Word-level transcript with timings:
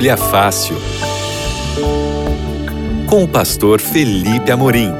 Bíblia 0.00 0.16
Fácil. 0.16 0.76
Com 3.06 3.24
o 3.24 3.28
pastor 3.28 3.82
Felipe 3.82 4.50
Amorim. 4.50 4.90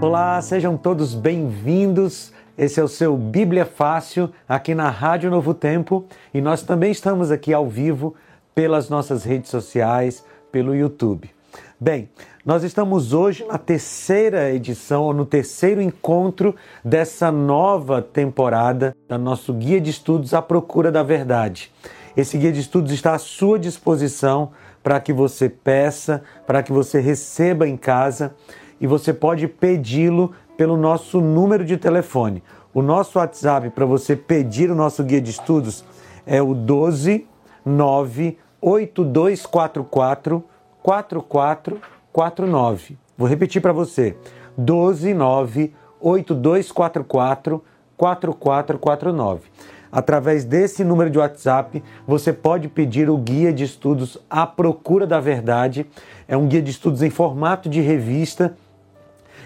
Olá, 0.00 0.42
sejam 0.42 0.76
todos 0.76 1.14
bem-vindos. 1.14 2.32
Esse 2.58 2.80
é 2.80 2.82
o 2.82 2.88
seu 2.88 3.16
Bíblia 3.16 3.64
Fácil 3.64 4.28
aqui 4.48 4.74
na 4.74 4.90
Rádio 4.90 5.30
Novo 5.30 5.54
Tempo 5.54 6.04
e 6.34 6.40
nós 6.40 6.64
também 6.64 6.90
estamos 6.90 7.30
aqui 7.30 7.54
ao 7.54 7.68
vivo 7.68 8.16
pelas 8.56 8.88
nossas 8.88 9.22
redes 9.22 9.52
sociais, 9.52 10.24
pelo 10.50 10.74
YouTube. 10.74 11.30
Bem, 11.78 12.08
nós 12.44 12.64
estamos 12.64 13.12
hoje 13.12 13.44
na 13.44 13.56
terceira 13.56 14.50
edição, 14.50 15.04
ou 15.04 15.14
no 15.14 15.24
terceiro 15.24 15.80
encontro 15.80 16.56
dessa 16.84 17.30
nova 17.30 18.02
temporada 18.02 18.96
da 19.08 19.16
nosso 19.16 19.54
Guia 19.54 19.80
de 19.80 19.90
Estudos 19.90 20.34
à 20.34 20.42
Procura 20.42 20.90
da 20.90 21.04
Verdade. 21.04 21.70
Esse 22.16 22.36
guia 22.36 22.50
de 22.50 22.58
estudos 22.58 22.90
está 22.90 23.14
à 23.14 23.18
sua 23.18 23.60
disposição 23.60 24.50
para 24.82 24.98
que 24.98 25.12
você 25.12 25.48
peça, 25.48 26.24
para 26.44 26.64
que 26.64 26.72
você 26.72 26.98
receba 27.00 27.68
em 27.68 27.76
casa 27.76 28.34
e 28.80 28.88
você 28.88 29.14
pode 29.14 29.46
pedi-lo 29.46 30.32
pelo 30.56 30.76
nosso 30.76 31.20
número 31.20 31.64
de 31.64 31.76
telefone. 31.76 32.42
O 32.74 32.82
nosso 32.82 33.20
WhatsApp 33.20 33.70
para 33.70 33.86
você 33.86 34.16
pedir 34.16 34.68
o 34.68 34.74
nosso 34.74 35.04
guia 35.04 35.20
de 35.20 35.30
estudos 35.30 35.84
é 36.26 36.42
o 36.42 36.54
12 36.54 37.24
98244 37.64 40.44
44 40.82 41.80
49. 42.12 42.96
Vou 43.16 43.28
repetir 43.28 43.62
para 43.62 43.72
você. 43.72 44.16
129 44.56 45.72
8244 46.00 47.62
4449. 47.96 49.50
Através 49.90 50.44
desse 50.44 50.82
número 50.82 51.10
de 51.10 51.18
WhatsApp, 51.18 51.82
você 52.06 52.32
pode 52.32 52.68
pedir 52.68 53.10
o 53.10 53.18
guia 53.18 53.52
de 53.52 53.64
estudos 53.64 54.16
A 54.28 54.46
Procura 54.46 55.06
da 55.06 55.20
Verdade. 55.20 55.86
É 56.26 56.36
um 56.36 56.48
guia 56.48 56.62
de 56.62 56.70
estudos 56.70 57.02
em 57.02 57.10
formato 57.10 57.68
de 57.68 57.80
revista 57.80 58.54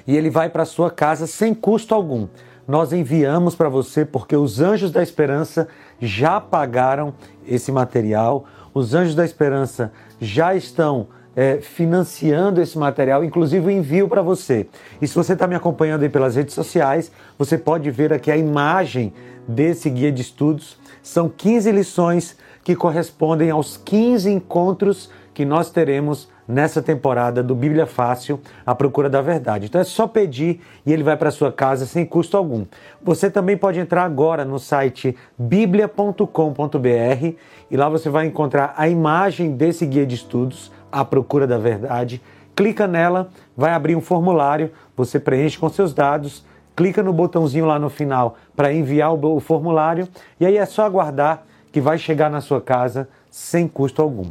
e 0.06 0.16
ele 0.16 0.30
vai 0.30 0.48
para 0.48 0.64
sua 0.64 0.90
casa 0.90 1.26
sem 1.26 1.52
custo 1.52 1.94
algum. 1.94 2.28
Nós 2.66 2.92
enviamos 2.92 3.54
para 3.54 3.68
você 3.68 4.04
porque 4.04 4.36
os 4.36 4.60
Anjos 4.60 4.90
da 4.90 5.02
Esperança 5.02 5.66
já 6.00 6.40
pagaram 6.40 7.14
esse 7.46 7.72
material. 7.72 8.44
Os 8.72 8.94
Anjos 8.94 9.14
da 9.14 9.24
Esperança 9.24 9.92
já 10.20 10.54
estão 10.54 11.08
é, 11.36 11.58
financiando 11.60 12.62
esse 12.62 12.78
material, 12.78 13.22
inclusive 13.22 13.66
o 13.66 13.70
envio 13.70 14.08
para 14.08 14.22
você. 14.22 14.66
E 15.02 15.06
se 15.06 15.14
você 15.14 15.34
está 15.34 15.46
me 15.46 15.54
acompanhando 15.54 16.02
aí 16.02 16.08
pelas 16.08 16.34
redes 16.34 16.54
sociais, 16.54 17.12
você 17.38 17.58
pode 17.58 17.90
ver 17.90 18.10
aqui 18.10 18.30
a 18.30 18.36
imagem 18.36 19.12
desse 19.46 19.90
guia 19.90 20.10
de 20.10 20.22
estudos. 20.22 20.78
São 21.02 21.28
15 21.28 21.70
lições 21.70 22.36
que 22.64 22.74
correspondem 22.74 23.50
aos 23.50 23.76
15 23.76 24.30
encontros 24.30 25.10
que 25.34 25.44
nós 25.44 25.70
teremos 25.70 26.28
nessa 26.48 26.80
temporada 26.80 27.42
do 27.42 27.54
Bíblia 27.54 27.86
Fácil, 27.86 28.40
a 28.64 28.74
procura 28.74 29.10
da 29.10 29.20
verdade. 29.20 29.66
Então 29.66 29.80
é 29.80 29.84
só 29.84 30.06
pedir 30.06 30.62
e 30.86 30.92
ele 30.92 31.02
vai 31.02 31.16
para 31.16 31.30
sua 31.30 31.52
casa 31.52 31.84
sem 31.84 32.06
custo 32.06 32.36
algum. 32.36 32.64
Você 33.02 33.30
também 33.30 33.56
pode 33.56 33.78
entrar 33.78 34.04
agora 34.04 34.44
no 34.44 34.58
site 34.58 35.14
biblia.com.br 35.38 36.26
e 37.70 37.76
lá 37.76 37.88
você 37.88 38.08
vai 38.08 38.26
encontrar 38.26 38.72
a 38.76 38.88
imagem 38.88 39.54
desse 39.54 39.84
guia 39.84 40.06
de 40.06 40.14
estudos 40.14 40.72
à 40.96 41.04
procura 41.04 41.46
da 41.46 41.58
verdade. 41.58 42.22
Clica 42.54 42.86
nela, 42.86 43.28
vai 43.54 43.72
abrir 43.72 43.94
um 43.94 44.00
formulário, 44.00 44.72
você 44.96 45.20
preenche 45.20 45.58
com 45.58 45.68
seus 45.68 45.92
dados, 45.92 46.42
clica 46.74 47.02
no 47.02 47.12
botãozinho 47.12 47.66
lá 47.66 47.78
no 47.78 47.90
final 47.90 48.38
para 48.56 48.72
enviar 48.72 49.12
o 49.12 49.40
formulário 49.40 50.08
e 50.40 50.46
aí 50.46 50.56
é 50.56 50.64
só 50.64 50.86
aguardar 50.86 51.42
que 51.70 51.82
vai 51.82 51.98
chegar 51.98 52.30
na 52.30 52.40
sua 52.40 52.62
casa 52.62 53.10
sem 53.30 53.68
custo 53.68 54.00
algum. 54.00 54.30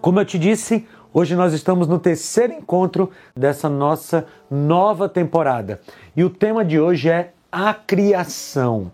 Como 0.00 0.18
eu 0.18 0.24
te 0.24 0.36
disse, 0.36 0.84
hoje 1.12 1.36
nós 1.36 1.52
estamos 1.52 1.86
no 1.86 2.00
terceiro 2.00 2.52
encontro 2.52 3.08
dessa 3.36 3.68
nossa 3.68 4.26
nova 4.50 5.08
temporada 5.08 5.80
e 6.16 6.24
o 6.24 6.30
tema 6.30 6.64
de 6.64 6.80
hoje 6.80 7.08
é 7.08 7.30
a 7.52 7.72
criação. 7.72 8.90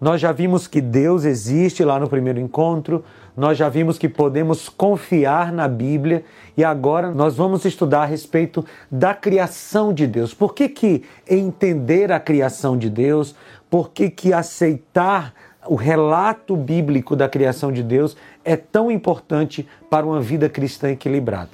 Nós 0.00 0.20
já 0.20 0.30
vimos 0.30 0.68
que 0.68 0.80
Deus 0.80 1.24
existe 1.24 1.82
lá 1.82 1.98
no 1.98 2.08
primeiro 2.08 2.38
encontro, 2.38 3.04
nós 3.38 3.56
já 3.56 3.68
vimos 3.68 3.96
que 3.96 4.08
podemos 4.08 4.68
confiar 4.68 5.52
na 5.52 5.68
Bíblia 5.68 6.24
e 6.56 6.64
agora 6.64 7.12
nós 7.12 7.36
vamos 7.36 7.64
estudar 7.64 8.02
a 8.02 8.04
respeito 8.04 8.66
da 8.90 9.14
criação 9.14 9.94
de 9.94 10.08
Deus. 10.08 10.34
Por 10.34 10.52
que, 10.52 10.68
que 10.68 11.04
entender 11.30 12.10
a 12.10 12.18
criação 12.18 12.76
de 12.76 12.90
Deus, 12.90 13.36
por 13.70 13.90
que, 13.90 14.10
que 14.10 14.32
aceitar 14.32 15.32
o 15.68 15.76
relato 15.76 16.56
bíblico 16.56 17.14
da 17.14 17.28
criação 17.28 17.70
de 17.70 17.80
Deus 17.80 18.16
é 18.44 18.56
tão 18.56 18.90
importante 18.90 19.68
para 19.88 20.04
uma 20.04 20.20
vida 20.20 20.48
cristã 20.48 20.90
equilibrada? 20.90 21.52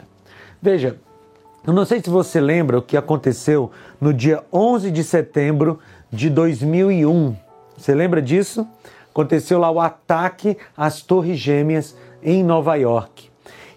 Veja, 0.62 0.96
eu 1.66 1.74
não 1.74 1.84
sei 1.84 2.00
se 2.00 2.08
você 2.08 2.40
lembra 2.40 2.78
o 2.78 2.82
que 2.82 2.96
aconteceu 2.96 3.70
no 4.00 4.14
dia 4.14 4.42
11 4.50 4.90
de 4.90 5.04
setembro 5.04 5.78
de 6.10 6.30
2001. 6.30 7.36
Você 7.76 7.94
lembra 7.94 8.22
disso? 8.22 8.66
Aconteceu 9.14 9.60
lá 9.60 9.70
o 9.70 9.78
ataque 9.78 10.58
às 10.76 11.00
Torres 11.00 11.38
Gêmeas 11.38 11.96
em 12.20 12.42
Nova 12.42 12.74
York. 12.74 13.30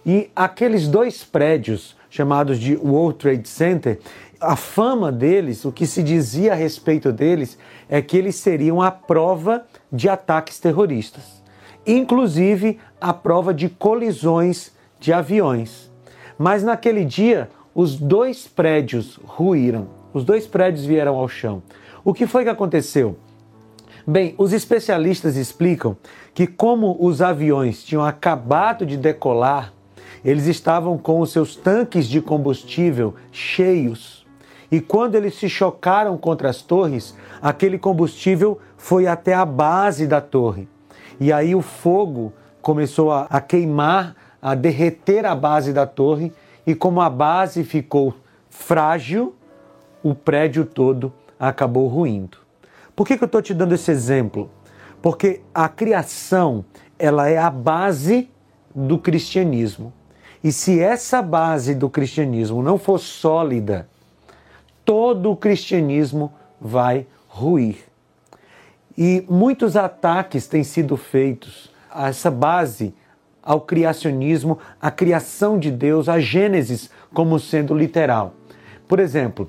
E 0.04 0.32
aqueles 0.36 0.88
dois 0.88 1.24
prédios, 1.24 1.96
chamados 2.10 2.58
de 2.58 2.76
World 2.76 3.20
Trade 3.20 3.48
Center, 3.48 4.00
a 4.42 4.56
fama 4.56 5.12
deles, 5.12 5.64
o 5.64 5.72
que 5.72 5.86
se 5.86 6.02
dizia 6.02 6.54
a 6.54 6.56
respeito 6.56 7.12
deles, 7.12 7.56
é 7.88 8.02
que 8.02 8.18
eles 8.18 8.36
seriam 8.38 8.82
a 8.82 8.90
prova 8.90 9.64
de 9.92 10.10
ataques 10.10 10.60
terroristas, 10.60 11.44
inclusive 11.86 12.80
a 13.00 13.14
prova 13.14 13.54
de 13.54 13.70
colisões 13.70 14.76
de 15.00 15.14
aviões. 15.14 15.92
Mas 16.36 16.64
naquele 16.64 17.06
dia, 17.06 17.48
os 17.76 17.96
dois 17.96 18.48
prédios 18.48 19.20
ruíram, 19.24 19.88
os 20.12 20.24
dois 20.24 20.48
prédios 20.48 20.84
vieram 20.84 21.16
ao 21.16 21.28
chão. 21.28 21.62
O 22.04 22.12
que 22.12 22.26
foi 22.26 22.44
que 22.44 22.50
aconteceu? 22.50 23.18
Bem, 24.10 24.34
os 24.38 24.54
especialistas 24.54 25.36
explicam 25.36 25.98
que, 26.34 26.48
como 26.48 26.96
os 26.98 27.22
aviões 27.22 27.84
tinham 27.84 28.06
acabado 28.06 28.86
de 28.86 28.96
decolar, 28.96 29.74
eles 30.24 30.48
estavam 30.48 30.98
com 30.98 31.20
os 31.20 31.34
seus 31.34 31.58
tanques 31.58 32.08
de 32.08 32.22
combustível 32.22 33.16
cheios. 33.34 34.26
E 34.72 34.80
quando 34.80 35.16
eles 35.16 35.36
se 35.36 35.50
chocaram 35.50 36.18
contra 36.18 36.50
as 36.50 36.62
torres, 36.62 37.18
aquele 37.42 37.78
combustível 37.78 38.58
foi 38.78 39.08
até 39.08 39.34
a 39.34 39.44
base 39.44 40.08
da 40.08 40.22
torre. 40.22 40.70
E 41.20 41.34
aí 41.34 41.54
o 41.54 41.62
fogo 41.62 42.32
começou 42.62 43.12
a, 43.12 43.24
a 43.24 43.42
queimar, 43.42 44.16
a 44.42 44.56
derreter 44.56 45.26
a 45.26 45.36
base 45.36 45.74
da 45.74 45.86
torre, 45.86 46.32
e 46.66 46.74
como 46.74 47.02
a 47.02 47.10
base 47.10 47.62
ficou 47.66 48.14
frágil, 48.50 49.36
o 50.02 50.16
prédio 50.16 50.64
todo 50.64 51.12
acabou 51.38 51.90
ruindo. 51.90 52.47
Por 52.98 53.06
que, 53.06 53.16
que 53.16 53.24
eu 53.24 53.28
estou 53.28 53.44
te 53.44 53.54
dando 53.54 53.76
esse 53.76 53.92
exemplo? 53.92 54.50
Porque 55.04 55.42
a 55.54 55.70
criação 55.70 56.66
ela 56.98 57.30
é 57.30 57.38
a 57.38 57.48
base 57.48 58.28
do 58.74 58.98
cristianismo. 58.98 59.94
E 60.44 60.52
se 60.52 60.80
essa 60.80 61.22
base 61.22 61.76
do 61.76 61.92
cristianismo 61.92 62.64
não 62.64 62.80
for 62.80 62.98
sólida, 62.98 63.88
todo 64.84 65.32
o 65.32 65.36
cristianismo 65.36 66.34
vai 66.60 67.06
ruir. 67.28 67.78
E 68.98 69.24
muitos 69.30 69.78
ataques 69.78 70.48
têm 70.48 70.64
sido 70.64 70.98
feitos 70.98 71.72
a 71.92 72.08
essa 72.08 72.32
base, 72.32 72.96
ao 73.44 73.62
criacionismo, 73.62 74.58
à 74.82 74.90
criação 74.90 75.60
de 75.60 75.70
Deus, 75.70 76.10
a 76.10 76.20
Gênesis 76.20 76.90
como 77.14 77.40
sendo 77.40 77.76
literal. 77.76 78.34
Por 78.88 79.00
exemplo, 79.00 79.48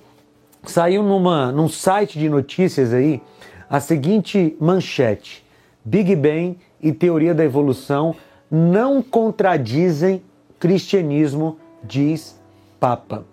saiu 0.65 1.03
numa, 1.03 1.50
num 1.50 1.67
site 1.67 2.19
de 2.19 2.29
notícias 2.29 2.93
aí 2.93 3.23
a 3.69 3.81
seguinte 3.81 4.56
manchete: 4.61 5.44
Big 5.85 6.15
Bang 6.17 6.59
e 6.81 6.93
teoria 6.93 7.35
da 7.35 7.44
evolução 7.44 8.15
não 8.50 9.03
contradizem 9.03 10.23
cristianismo, 10.59 11.59
diz 11.82 12.38
Papa. 12.81 13.25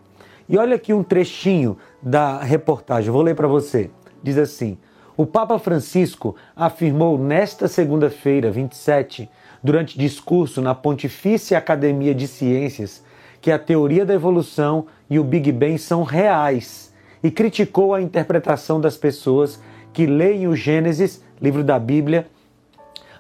E 0.47 0.57
olha 0.57 0.75
aqui 0.75 0.93
um 0.93 1.03
trechinho 1.03 1.77
da 2.01 2.39
reportagem, 2.39 3.11
vou 3.11 3.21
ler 3.21 3.35
para 3.35 3.47
você. 3.47 3.89
Diz 4.21 4.37
assim: 4.37 4.77
O 5.15 5.25
Papa 5.25 5.57
Francisco 5.57 6.35
afirmou 6.55 7.17
nesta 7.17 7.67
segunda-feira, 7.67 8.51
27, 8.51 9.29
durante 9.63 9.97
discurso 9.97 10.61
na 10.61 10.75
Pontifícia 10.75 11.57
Academia 11.57 12.13
de 12.13 12.27
Ciências, 12.27 13.03
que 13.41 13.51
a 13.51 13.57
teoria 13.57 14.05
da 14.05 14.13
evolução 14.13 14.85
e 15.09 15.17
o 15.17 15.23
Big 15.23 15.51
Bang 15.51 15.77
são 15.77 16.03
reais 16.03 16.93
e 17.23 17.31
criticou 17.31 17.93
a 17.93 18.01
interpretação 18.01 18.79
das 18.79 18.97
pessoas 18.97 19.59
que 19.95 20.05
leem 20.05 20.45
o 20.45 20.53
Gênesis, 20.57 21.23
livro 21.41 21.63
da 21.63 21.79
Bíblia, 21.79 22.27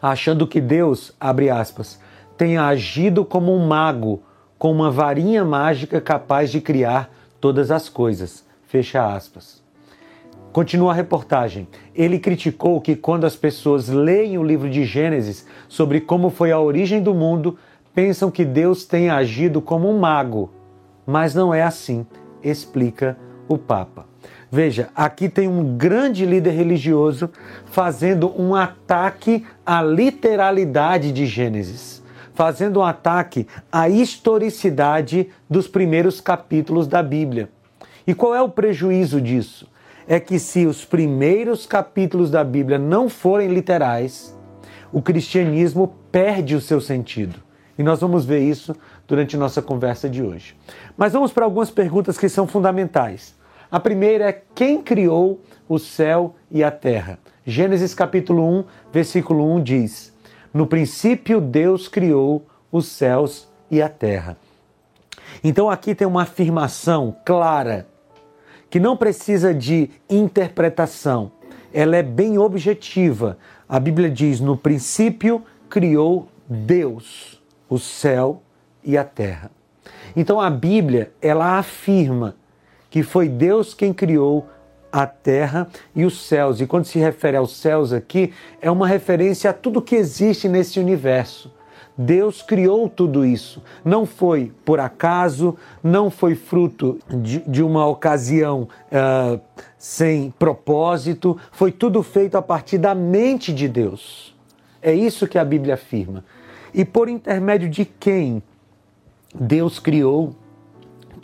achando 0.01 0.45
que 0.45 0.59
Deus, 0.59 1.15
abre 1.17 1.49
aspas, 1.49 1.97
tenha 2.37 2.65
agido 2.65 3.23
como 3.23 3.55
um 3.55 3.65
mago 3.65 4.21
com 4.59 4.73
uma 4.73 4.91
varinha 4.91 5.45
mágica 5.45 6.01
capaz 6.01 6.51
de 6.51 6.59
criar 6.59 7.09
todas 7.39 7.71
as 7.71 7.87
coisas. 7.87 8.45
Fecha 8.67 9.15
aspas. 9.15 9.63
Continua 10.51 10.91
a 10.91 10.95
reportagem. 10.95 11.65
Ele 11.95 12.19
criticou 12.19 12.81
que 12.81 12.93
quando 12.93 13.23
as 13.23 13.37
pessoas 13.37 13.87
leem 13.87 14.37
o 14.37 14.43
livro 14.43 14.69
de 14.69 14.83
Gênesis 14.83 15.47
sobre 15.69 16.01
como 16.01 16.29
foi 16.29 16.51
a 16.51 16.59
origem 16.59 17.01
do 17.01 17.13
mundo, 17.13 17.57
pensam 17.93 18.29
que 18.29 18.43
Deus 18.43 18.83
tem 18.83 19.09
agido 19.09 19.61
como 19.61 19.89
um 19.89 19.97
mago. 19.97 20.51
Mas 21.07 21.33
não 21.33 21.53
é 21.53 21.63
assim, 21.63 22.05
explica 22.43 23.17
o 23.47 23.57
Papa. 23.57 24.13
Veja, 24.51 24.89
aqui 24.95 25.27
tem 25.27 25.47
um 25.47 25.75
grande 25.75 26.25
líder 26.25 26.51
religioso 26.51 27.29
fazendo 27.65 28.31
um 28.39 28.53
ataque 28.53 29.45
à 29.65 29.81
literalidade 29.81 31.11
de 31.11 31.25
Gênesis, 31.25 32.03
fazendo 32.33 32.79
um 32.79 32.83
ataque 32.83 33.47
à 33.71 33.89
historicidade 33.89 35.29
dos 35.49 35.67
primeiros 35.67 36.21
capítulos 36.21 36.87
da 36.87 37.01
Bíblia. 37.01 37.49
E 38.05 38.13
qual 38.13 38.35
é 38.35 38.41
o 38.41 38.49
prejuízo 38.49 39.19
disso? 39.19 39.67
É 40.07 40.19
que 40.19 40.37
se 40.37 40.67
os 40.67 40.85
primeiros 40.85 41.65
capítulos 41.65 42.29
da 42.29 42.43
Bíblia 42.43 42.77
não 42.77 43.09
forem 43.09 43.47
literais, 43.47 44.37
o 44.93 45.01
cristianismo 45.01 45.95
perde 46.11 46.55
o 46.55 46.61
seu 46.61 46.79
sentido. 46.79 47.43
E 47.77 47.83
nós 47.83 47.99
vamos 47.99 48.23
ver 48.25 48.39
isso 48.39 48.75
durante 49.07 49.35
nossa 49.35 49.61
conversa 49.61 50.07
de 50.07 50.21
hoje. 50.21 50.55
Mas 50.95 51.13
vamos 51.13 51.33
para 51.33 51.43
algumas 51.43 51.71
perguntas 51.71 52.17
que 52.17 52.29
são 52.29 52.47
fundamentais. 52.47 53.35
A 53.75 53.79
primeira 53.81 54.29
é 54.29 54.41
quem 54.55 54.81
criou 54.81 55.41
o 55.67 55.77
céu 55.77 56.35
e 56.49 56.63
a 56.63 56.71
terra? 56.71 57.19
Gênesis 57.45 57.93
capítulo 57.93 58.41
1, 58.59 58.63
versículo 58.89 59.53
1 59.53 59.63
diz: 59.63 60.13
No 60.53 60.65
princípio 60.65 61.41
Deus 61.41 61.89
criou 61.89 62.45
os 62.71 62.87
céus 62.87 63.49
e 63.69 63.81
a 63.81 63.89
terra. 63.89 64.37
Então 65.43 65.69
aqui 65.69 65.93
tem 65.93 66.07
uma 66.07 66.21
afirmação 66.21 67.17
clara 67.25 67.85
que 68.69 68.79
não 68.79 68.95
precisa 68.95 69.53
de 69.53 69.89
interpretação. 70.09 71.33
Ela 71.73 71.97
é 71.97 72.03
bem 72.03 72.37
objetiva. 72.37 73.37
A 73.67 73.77
Bíblia 73.77 74.09
diz: 74.09 74.39
No 74.39 74.55
princípio 74.55 75.43
criou 75.69 76.29
Deus 76.47 77.43
o 77.67 77.77
céu 77.77 78.41
e 78.81 78.97
a 78.97 79.03
terra. 79.03 79.51
Então 80.15 80.39
a 80.39 80.49
Bíblia, 80.49 81.11
ela 81.21 81.57
afirma 81.57 82.37
que 82.95 83.03
foi 83.03 83.27
Deus 83.27 83.73
quem 83.73 83.91
criou 83.91 84.47
a 84.89 85.05
terra 85.05 85.67
e 85.93 86.05
os 86.05 86.25
céus. 86.25 86.61
E 86.61 86.65
quando 86.65 86.85
se 86.85 86.97
refere 86.97 87.35
aos 87.35 87.57
céus 87.57 87.91
aqui, 87.91 88.31
é 88.61 88.71
uma 88.71 88.87
referência 88.87 89.49
a 89.49 89.53
tudo 89.53 89.81
que 89.81 89.97
existe 89.97 90.47
nesse 90.47 90.79
universo. 90.79 91.51
Deus 91.97 92.41
criou 92.41 92.87
tudo 92.87 93.25
isso. 93.25 93.61
Não 93.83 94.05
foi 94.05 94.53
por 94.63 94.79
acaso, 94.79 95.57
não 95.83 96.09
foi 96.09 96.35
fruto 96.35 96.97
de, 97.09 97.39
de 97.39 97.61
uma 97.61 97.85
ocasião 97.85 98.69
uh, 98.89 99.41
sem 99.77 100.31
propósito, 100.39 101.37
foi 101.51 101.73
tudo 101.73 102.01
feito 102.01 102.37
a 102.37 102.41
partir 102.41 102.77
da 102.77 102.95
mente 102.95 103.53
de 103.53 103.67
Deus. 103.67 104.33
É 104.81 104.93
isso 104.93 105.27
que 105.27 105.37
a 105.37 105.43
Bíblia 105.43 105.73
afirma. 105.73 106.23
E 106.73 106.85
por 106.85 107.09
intermédio 107.09 107.67
de 107.67 107.83
quem 107.83 108.41
Deus 109.37 109.79
criou 109.79 110.33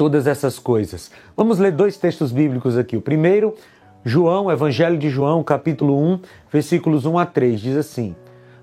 todas 0.01 0.25
essas 0.25 0.57
coisas. 0.57 1.11
Vamos 1.37 1.59
ler 1.59 1.71
dois 1.71 1.95
textos 1.95 2.31
bíblicos 2.31 2.75
aqui. 2.75 2.97
O 2.97 3.01
primeiro, 3.01 3.53
João, 4.03 4.51
Evangelho 4.51 4.97
de 4.97 5.11
João, 5.11 5.43
capítulo 5.43 5.95
1, 5.95 6.19
versículos 6.51 7.05
1 7.05 7.19
a 7.19 7.25
3, 7.27 7.61
diz 7.61 7.77
assim: 7.77 8.15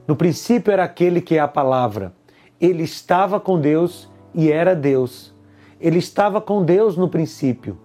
No 0.04 0.16
princípio 0.16 0.72
era 0.72 0.82
aquele 0.82 1.20
que 1.20 1.36
é 1.36 1.38
a 1.38 1.46
palavra. 1.46 2.12
Ele 2.60 2.82
estava 2.82 3.38
com 3.38 3.60
Deus 3.60 4.10
e 4.34 4.50
era 4.50 4.74
Deus. 4.74 5.32
Ele 5.80 6.00
estava 6.00 6.40
com 6.40 6.64
Deus 6.64 6.96
no 6.96 7.08
princípio. 7.08 7.78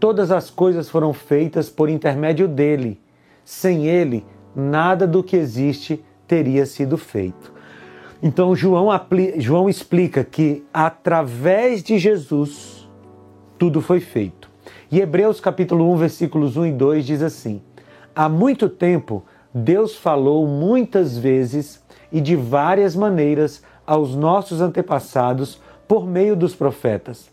Todas 0.00 0.30
as 0.30 0.48
coisas 0.48 0.88
foram 0.88 1.12
feitas 1.12 1.68
por 1.68 1.90
intermédio 1.90 2.48
dele. 2.48 2.98
Sem 3.44 3.86
ele, 3.86 4.24
nada 4.56 5.06
do 5.06 5.22
que 5.22 5.36
existe 5.36 6.02
teria 6.26 6.64
sido 6.64 6.96
feito. 6.96 7.52
Então 8.22 8.56
João, 8.56 8.88
João 9.36 9.68
explica 9.68 10.24
que 10.24 10.64
através 10.72 11.82
de 11.82 11.98
Jesus 11.98 12.73
tudo 13.64 13.80
foi 13.80 13.98
feito. 13.98 14.50
E 14.92 15.00
Hebreus 15.00 15.40
capítulo 15.40 15.90
1, 15.94 15.96
versículos 15.96 16.54
1 16.54 16.66
e 16.66 16.72
2 16.72 17.06
diz 17.06 17.22
assim: 17.22 17.62
Há 18.14 18.28
muito 18.28 18.68
tempo 18.68 19.24
Deus 19.54 19.96
falou 19.96 20.46
muitas 20.46 21.16
vezes 21.16 21.82
e 22.12 22.20
de 22.20 22.36
várias 22.36 22.94
maneiras 22.94 23.62
aos 23.86 24.14
nossos 24.14 24.60
antepassados 24.60 25.62
por 25.88 26.06
meio 26.06 26.36
dos 26.36 26.54
profetas. 26.54 27.30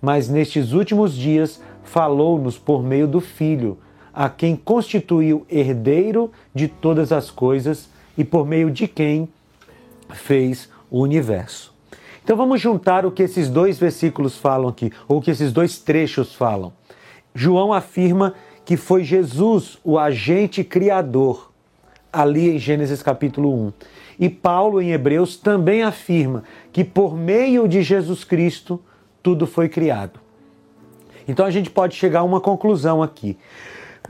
Mas 0.00 0.26
nestes 0.26 0.72
últimos 0.72 1.12
dias 1.12 1.60
falou-nos 1.82 2.56
por 2.56 2.82
meio 2.82 3.06
do 3.06 3.20
Filho, 3.20 3.76
a 4.10 4.30
quem 4.30 4.56
constituiu 4.56 5.44
herdeiro 5.50 6.32
de 6.54 6.66
todas 6.66 7.12
as 7.12 7.30
coisas 7.30 7.90
e 8.16 8.24
por 8.24 8.46
meio 8.46 8.70
de 8.70 8.88
quem 8.88 9.28
fez 10.08 10.66
o 10.90 11.02
universo. 11.02 11.73
Então 12.24 12.38
vamos 12.38 12.58
juntar 12.58 13.04
o 13.04 13.10
que 13.10 13.22
esses 13.22 13.50
dois 13.50 13.78
versículos 13.78 14.38
falam 14.38 14.68
aqui, 14.68 14.90
ou 15.06 15.18
o 15.18 15.20
que 15.20 15.30
esses 15.30 15.52
dois 15.52 15.78
trechos 15.78 16.34
falam. 16.34 16.72
João 17.34 17.70
afirma 17.70 18.32
que 18.64 18.78
foi 18.78 19.04
Jesus 19.04 19.78
o 19.84 19.98
agente 19.98 20.64
criador, 20.64 21.52
ali 22.10 22.48
em 22.48 22.58
Gênesis 22.58 23.02
capítulo 23.02 23.52
1. 23.66 23.72
E 24.18 24.30
Paulo, 24.30 24.80
em 24.80 24.92
Hebreus, 24.92 25.36
também 25.36 25.82
afirma 25.82 26.44
que 26.72 26.82
por 26.82 27.14
meio 27.14 27.68
de 27.68 27.82
Jesus 27.82 28.24
Cristo 28.24 28.80
tudo 29.22 29.46
foi 29.46 29.68
criado. 29.68 30.18
Então 31.28 31.44
a 31.44 31.50
gente 31.50 31.68
pode 31.68 31.94
chegar 31.94 32.20
a 32.20 32.24
uma 32.24 32.40
conclusão 32.40 33.02
aqui. 33.02 33.36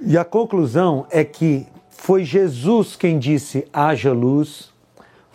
E 0.01 0.17
a 0.17 0.25
conclusão 0.25 1.05
é 1.11 1.25
que 1.25 1.67
foi 1.89 2.23
Jesus 2.25 2.95
quem 2.95 3.19
disse: 3.19 3.67
haja 3.73 4.13
luz, 4.13 4.74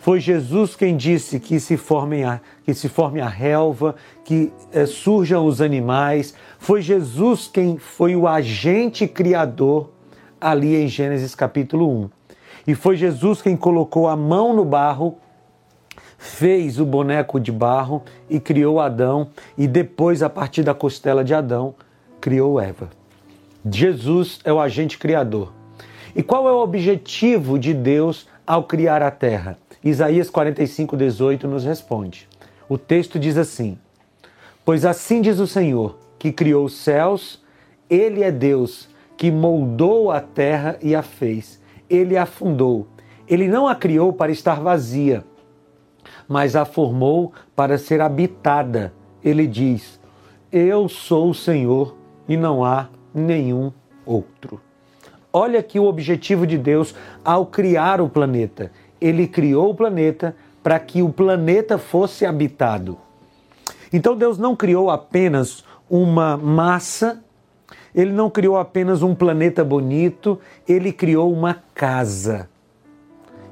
foi 0.00 0.18
Jesus 0.18 0.74
quem 0.74 0.96
disse 0.96 1.38
que 1.38 1.60
se 1.60 1.76
forme 1.76 2.24
a, 2.24 2.40
que 2.64 2.72
se 2.72 2.88
forme 2.88 3.20
a 3.20 3.28
relva, 3.28 3.94
que 4.24 4.50
é, 4.72 4.86
surjam 4.86 5.44
os 5.44 5.60
animais. 5.60 6.34
Foi 6.58 6.80
Jesus 6.80 7.46
quem 7.46 7.76
foi 7.76 8.16
o 8.16 8.26
agente 8.26 9.06
criador 9.06 9.90
ali 10.40 10.74
em 10.74 10.88
Gênesis 10.88 11.34
capítulo 11.34 11.86
1. 12.04 12.10
E 12.68 12.74
foi 12.74 12.96
Jesus 12.96 13.42
quem 13.42 13.54
colocou 13.54 14.08
a 14.08 14.16
mão 14.16 14.56
no 14.56 14.64
barro, 14.64 15.18
fez 16.16 16.80
o 16.80 16.86
boneco 16.86 17.38
de 17.38 17.52
barro 17.52 18.02
e 18.28 18.40
criou 18.40 18.80
Adão, 18.80 19.28
e 19.56 19.68
depois, 19.68 20.22
a 20.22 20.30
partir 20.30 20.62
da 20.62 20.72
costela 20.72 21.22
de 21.22 21.34
Adão, 21.34 21.74
criou 22.22 22.58
Eva. 22.58 22.88
Jesus 23.70 24.40
é 24.44 24.52
o 24.52 24.60
agente 24.60 24.96
criador. 24.96 25.52
E 26.16 26.22
qual 26.22 26.48
é 26.48 26.52
o 26.52 26.62
objetivo 26.62 27.58
de 27.58 27.74
Deus 27.74 28.26
ao 28.46 28.64
criar 28.64 29.02
a 29.02 29.10
terra? 29.10 29.58
Isaías 29.82 30.28
45, 30.28 30.94
18 30.94 31.48
nos 31.48 31.64
responde. 31.64 32.28
O 32.68 32.76
texto 32.76 33.18
diz 33.18 33.38
assim: 33.38 33.78
Pois 34.64 34.84
assim 34.84 35.22
diz 35.22 35.38
o 35.38 35.46
Senhor, 35.46 35.98
que 36.18 36.30
criou 36.30 36.66
os 36.66 36.74
céus, 36.74 37.42
Ele 37.88 38.22
é 38.22 38.30
Deus, 38.30 38.88
que 39.16 39.30
moldou 39.30 40.10
a 40.10 40.20
terra 40.20 40.78
e 40.82 40.94
a 40.94 41.02
fez. 41.02 41.60
Ele 41.88 42.16
a 42.16 42.26
fundou. 42.26 42.88
Ele 43.26 43.48
não 43.48 43.66
a 43.66 43.74
criou 43.74 44.12
para 44.12 44.30
estar 44.30 44.60
vazia, 44.60 45.24
mas 46.28 46.54
a 46.54 46.64
formou 46.64 47.32
para 47.56 47.78
ser 47.78 48.02
habitada. 48.02 48.92
Ele 49.24 49.46
diz: 49.46 49.98
Eu 50.52 50.90
sou 50.90 51.30
o 51.30 51.34
Senhor 51.34 51.96
e 52.28 52.36
não 52.36 52.62
há 52.62 52.88
nenhum 53.14 53.72
outro. 54.04 54.60
Olha 55.32 55.60
aqui 55.60 55.78
o 55.78 55.84
objetivo 55.84 56.46
de 56.46 56.58
Deus 56.58 56.94
ao 57.24 57.46
criar 57.46 58.00
o 58.00 58.08
planeta 58.08 58.72
ele 59.00 59.26
criou 59.26 59.70
o 59.70 59.74
planeta 59.74 60.34
para 60.62 60.78
que 60.78 61.02
o 61.02 61.10
planeta 61.10 61.78
fosse 61.78 62.26
habitado. 62.26 62.98
Então 63.92 64.14
Deus 64.14 64.38
não 64.38 64.54
criou 64.54 64.90
apenas 64.90 65.64
uma 65.88 66.36
massa, 66.36 67.22
ele 67.94 68.12
não 68.12 68.30
criou 68.30 68.56
apenas 68.56 69.02
um 69.02 69.14
planeta 69.14 69.64
bonito, 69.64 70.38
ele 70.68 70.92
criou 70.92 71.32
uma 71.32 71.56
casa. 71.74 72.48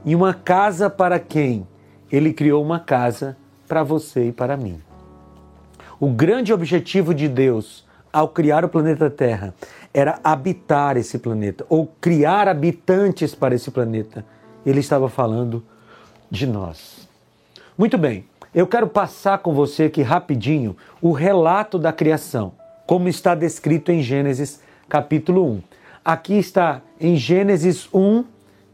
E 0.05 0.14
uma 0.14 0.33
casa 0.33 0.88
para 0.88 1.19
quem? 1.19 1.67
Ele 2.11 2.33
criou 2.33 2.62
uma 2.62 2.78
casa 2.78 3.37
para 3.67 3.83
você 3.83 4.28
e 4.28 4.33
para 4.33 4.57
mim. 4.57 4.81
O 5.99 6.09
grande 6.09 6.52
objetivo 6.52 7.12
de 7.12 7.28
Deus 7.28 7.85
ao 8.12 8.28
criar 8.28 8.64
o 8.64 8.69
planeta 8.69 9.11
Terra 9.11 9.52
era 9.93 10.21
habitar 10.23 10.97
esse 10.97 11.19
planeta, 11.19 11.67
ou 11.69 11.93
criar 12.00 12.47
habitantes 12.47 13.35
para 13.35 13.55
esse 13.55 13.71
planeta 13.71 14.25
ele 14.65 14.81
estava 14.81 15.09
falando 15.09 15.65
de 16.31 16.47
nós. 16.47 17.09
Muito 17.77 17.97
bem, 17.97 18.25
eu 18.55 18.67
quero 18.67 18.88
passar 18.88 19.38
com 19.38 19.55
você 19.55 19.85
aqui 19.85 20.03
rapidinho 20.03 20.77
o 21.00 21.12
relato 21.12 21.79
da 21.79 21.93
criação, 21.93 22.53
como 22.87 23.09
está 23.09 23.35
descrito 23.35 23.93
em 23.93 24.03
Gênesis 24.03 24.61
capítulo 24.88 25.45
1. 25.45 25.62
Aqui 26.05 26.35
está 26.38 26.81
em 27.00 27.17
Gênesis 27.17 27.88
1, 27.93 28.25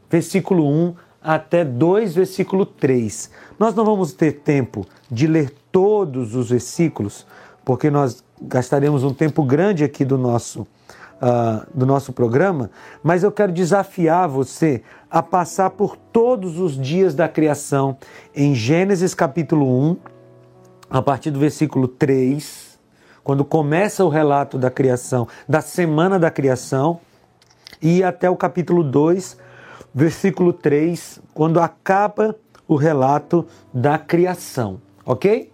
versículo 0.09 0.69
1 0.69 0.95
até 1.21 1.64
2, 1.64 2.14
versículo 2.14 2.64
3. 2.64 3.31
Nós 3.59 3.75
não 3.75 3.85
vamos 3.85 4.12
ter 4.12 4.41
tempo 4.41 4.87
de 5.11 5.26
ler 5.26 5.53
todos 5.73 6.35
os 6.35 6.50
versículos, 6.50 7.26
porque 7.64 7.91
nós 7.91 8.23
gastaremos 8.41 9.03
um 9.03 9.12
tempo 9.12 9.43
grande 9.43 9.83
aqui 9.83 10.05
do 10.05 10.17
nosso 10.17 10.67
uh, 11.25 11.66
do 11.73 11.87
nosso 11.87 12.12
programa, 12.12 12.71
mas 13.02 13.23
eu 13.23 13.33
quero 13.33 13.50
desafiar 13.50 14.28
você 14.28 14.83
a 15.11 15.23
passar 15.23 15.71
por 15.71 15.97
todos 15.97 16.59
os 16.59 16.78
dias 16.78 17.14
da 17.14 17.26
criação 17.28 17.97
em 18.35 18.54
Gênesis 18.54 19.14
capítulo 19.14 19.66
1, 19.90 19.97
a 20.90 21.00
partir 21.00 21.31
do 21.31 21.38
versículo 21.38 21.88
3, 21.88 22.78
quando 23.23 23.43
começa 23.45 24.04
o 24.04 24.09
relato 24.11 24.59
da 24.59 24.71
criação, 24.71 25.26
da 25.49 25.62
semana 25.62 26.19
da 26.19 26.31
criação, 26.31 27.00
e 27.81 28.02
até 28.02 28.28
o 28.28 28.37
capítulo 28.37 28.85
2, 28.85 29.38
versículo 29.95 30.52
3, 30.52 31.21
quando 31.33 31.59
acaba 31.59 32.37
o 32.69 32.76
relato 32.76 33.47
da 33.73 33.99
criação, 33.99 34.81
ok? 35.04 35.50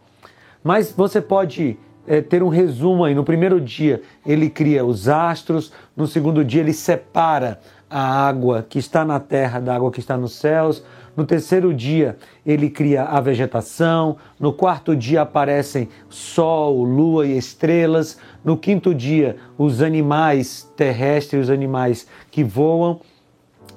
Mas 0.63 0.93
você 0.93 1.21
pode 1.21 1.79
é, 2.11 2.21
ter 2.21 2.43
um 2.43 2.49
resumo 2.49 3.05
aí. 3.05 3.15
No 3.15 3.23
primeiro 3.23 3.61
dia, 3.61 4.03
ele 4.27 4.51
cria 4.51 4.85
os 4.85 5.09
astros, 5.09 5.73
no 5.97 6.09
segundo 6.09 6.45
dia, 6.45 6.61
ele 6.61 6.73
separa 6.73 7.61
a 7.89 8.27
água 8.27 8.67
que 8.69 8.81
está 8.81 9.05
na 9.05 9.21
terra 9.21 9.61
da 9.61 9.77
água 9.77 9.93
que 9.93 10.01
está 10.01 10.17
nos 10.17 10.33
céus. 10.33 10.85
No 11.17 11.25
terceiro 11.25 11.73
dia, 11.73 12.17
ele 12.45 12.69
cria 12.69 13.05
a 13.05 13.21
vegetação. 13.21 14.17
No 14.41 14.53
quarto 14.53 14.97
dia, 14.97 15.23
aparecem 15.23 15.89
sol, 16.09 16.83
lua 16.83 17.29
e 17.29 17.39
estrelas. 17.39 18.19
No 18.45 18.57
quinto 18.57 18.93
dia, 18.93 19.37
os 19.57 19.81
animais 19.81 20.69
terrestres, 20.77 21.45
os 21.45 21.51
animais 21.51 22.09
que 22.29 22.43
voam. 22.43 23.01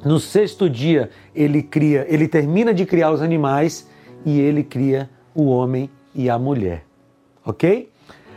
No 0.03 0.19
sexto 0.19 0.67
dia, 0.67 1.11
ele 1.35 1.61
cria, 1.61 2.03
ele 2.09 2.27
termina 2.27 2.73
de 2.73 2.83
criar 2.83 3.11
os 3.11 3.21
animais 3.21 3.87
e 4.25 4.39
ele 4.39 4.63
cria 4.63 5.07
o 5.35 5.45
homem 5.45 5.87
e 6.15 6.31
a 6.31 6.39
mulher. 6.39 6.83
OK? 7.45 7.92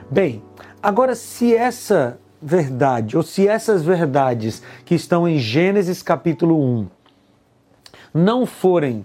Bem, 0.08 0.40
agora 0.80 1.16
se 1.16 1.52
essa 1.54 2.20
verdade, 2.40 3.16
ou 3.16 3.24
se 3.24 3.48
essas 3.48 3.82
verdades 3.82 4.62
que 4.84 4.94
estão 4.94 5.26
em 5.26 5.36
Gênesis 5.36 6.00
capítulo 6.00 6.62
1 6.62 6.88
não 8.14 8.46
forem 8.46 9.04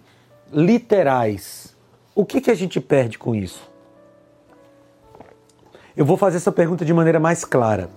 literais, 0.53 1.75
o 2.13 2.23
que, 2.23 2.39
que 2.39 2.51
a 2.51 2.55
gente 2.55 2.79
perde 2.79 3.17
com 3.17 3.33
isso? 3.33 3.67
Eu 5.97 6.05
vou 6.05 6.17
fazer 6.17 6.37
essa 6.37 6.51
pergunta 6.51 6.85
de 6.85 6.93
maneira 6.93 7.19
mais 7.19 7.43
clara. 7.43 7.89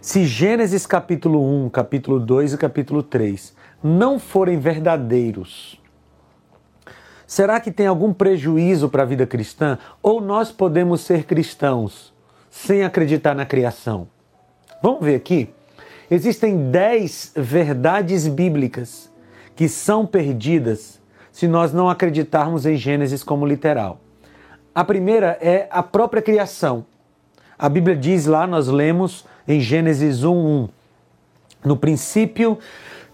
Se 0.00 0.26
Gênesis 0.26 0.84
capítulo 0.86 1.64
1, 1.66 1.70
capítulo 1.70 2.18
2 2.18 2.54
e 2.54 2.58
capítulo 2.58 3.02
3 3.04 3.54
não 3.80 4.18
forem 4.18 4.58
verdadeiros, 4.58 5.80
Será 7.26 7.60
que 7.60 7.70
tem 7.70 7.86
algum 7.86 8.12
prejuízo 8.12 8.88
para 8.88 9.02
a 9.02 9.06
vida 9.06 9.26
cristã? 9.26 9.78
Ou 10.02 10.20
nós 10.20 10.50
podemos 10.52 11.00
ser 11.00 11.24
cristãos 11.24 12.12
sem 12.50 12.84
acreditar 12.84 13.34
na 13.34 13.46
criação? 13.46 14.08
Vamos 14.82 15.04
ver 15.04 15.14
aqui. 15.14 15.48
Existem 16.10 16.70
dez 16.70 17.32
verdades 17.34 18.28
bíblicas 18.28 19.10
que 19.54 19.68
são 19.68 20.06
perdidas 20.06 21.00
se 21.30 21.48
nós 21.48 21.72
não 21.72 21.88
acreditarmos 21.88 22.66
em 22.66 22.76
Gênesis 22.76 23.24
como 23.24 23.46
literal. 23.46 24.00
A 24.74 24.84
primeira 24.84 25.38
é 25.40 25.68
a 25.70 25.82
própria 25.82 26.20
criação. 26.20 26.84
A 27.58 27.68
Bíblia 27.68 27.96
diz 27.96 28.26
lá, 28.26 28.46
nós 28.46 28.68
lemos 28.68 29.24
em 29.46 29.60
Gênesis 29.60 30.24
1:1. 30.24 30.68
No 31.64 31.76
princípio 31.76 32.58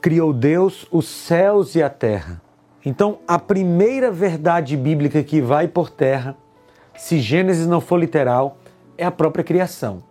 criou 0.01 0.33
Deus 0.33 0.87
os 0.91 1.07
céus 1.07 1.75
e 1.75 1.83
a 1.83 1.91
terra. 1.91 2.41
Então, 2.89 3.19
a 3.29 3.39
primeira 3.39 4.11
verdade 4.11 4.75
bíblica 4.75 5.23
que 5.23 5.43
vai 5.43 5.69
por 5.69 5.91
terra, 5.91 6.35
se 6.97 7.21
Gênesis 7.21 7.67
não 7.67 7.83
for 7.83 7.99
literal, 7.99 8.57
é 8.97 9.05
a 9.05 9.11
própria 9.11 9.45
criação, 9.45 10.03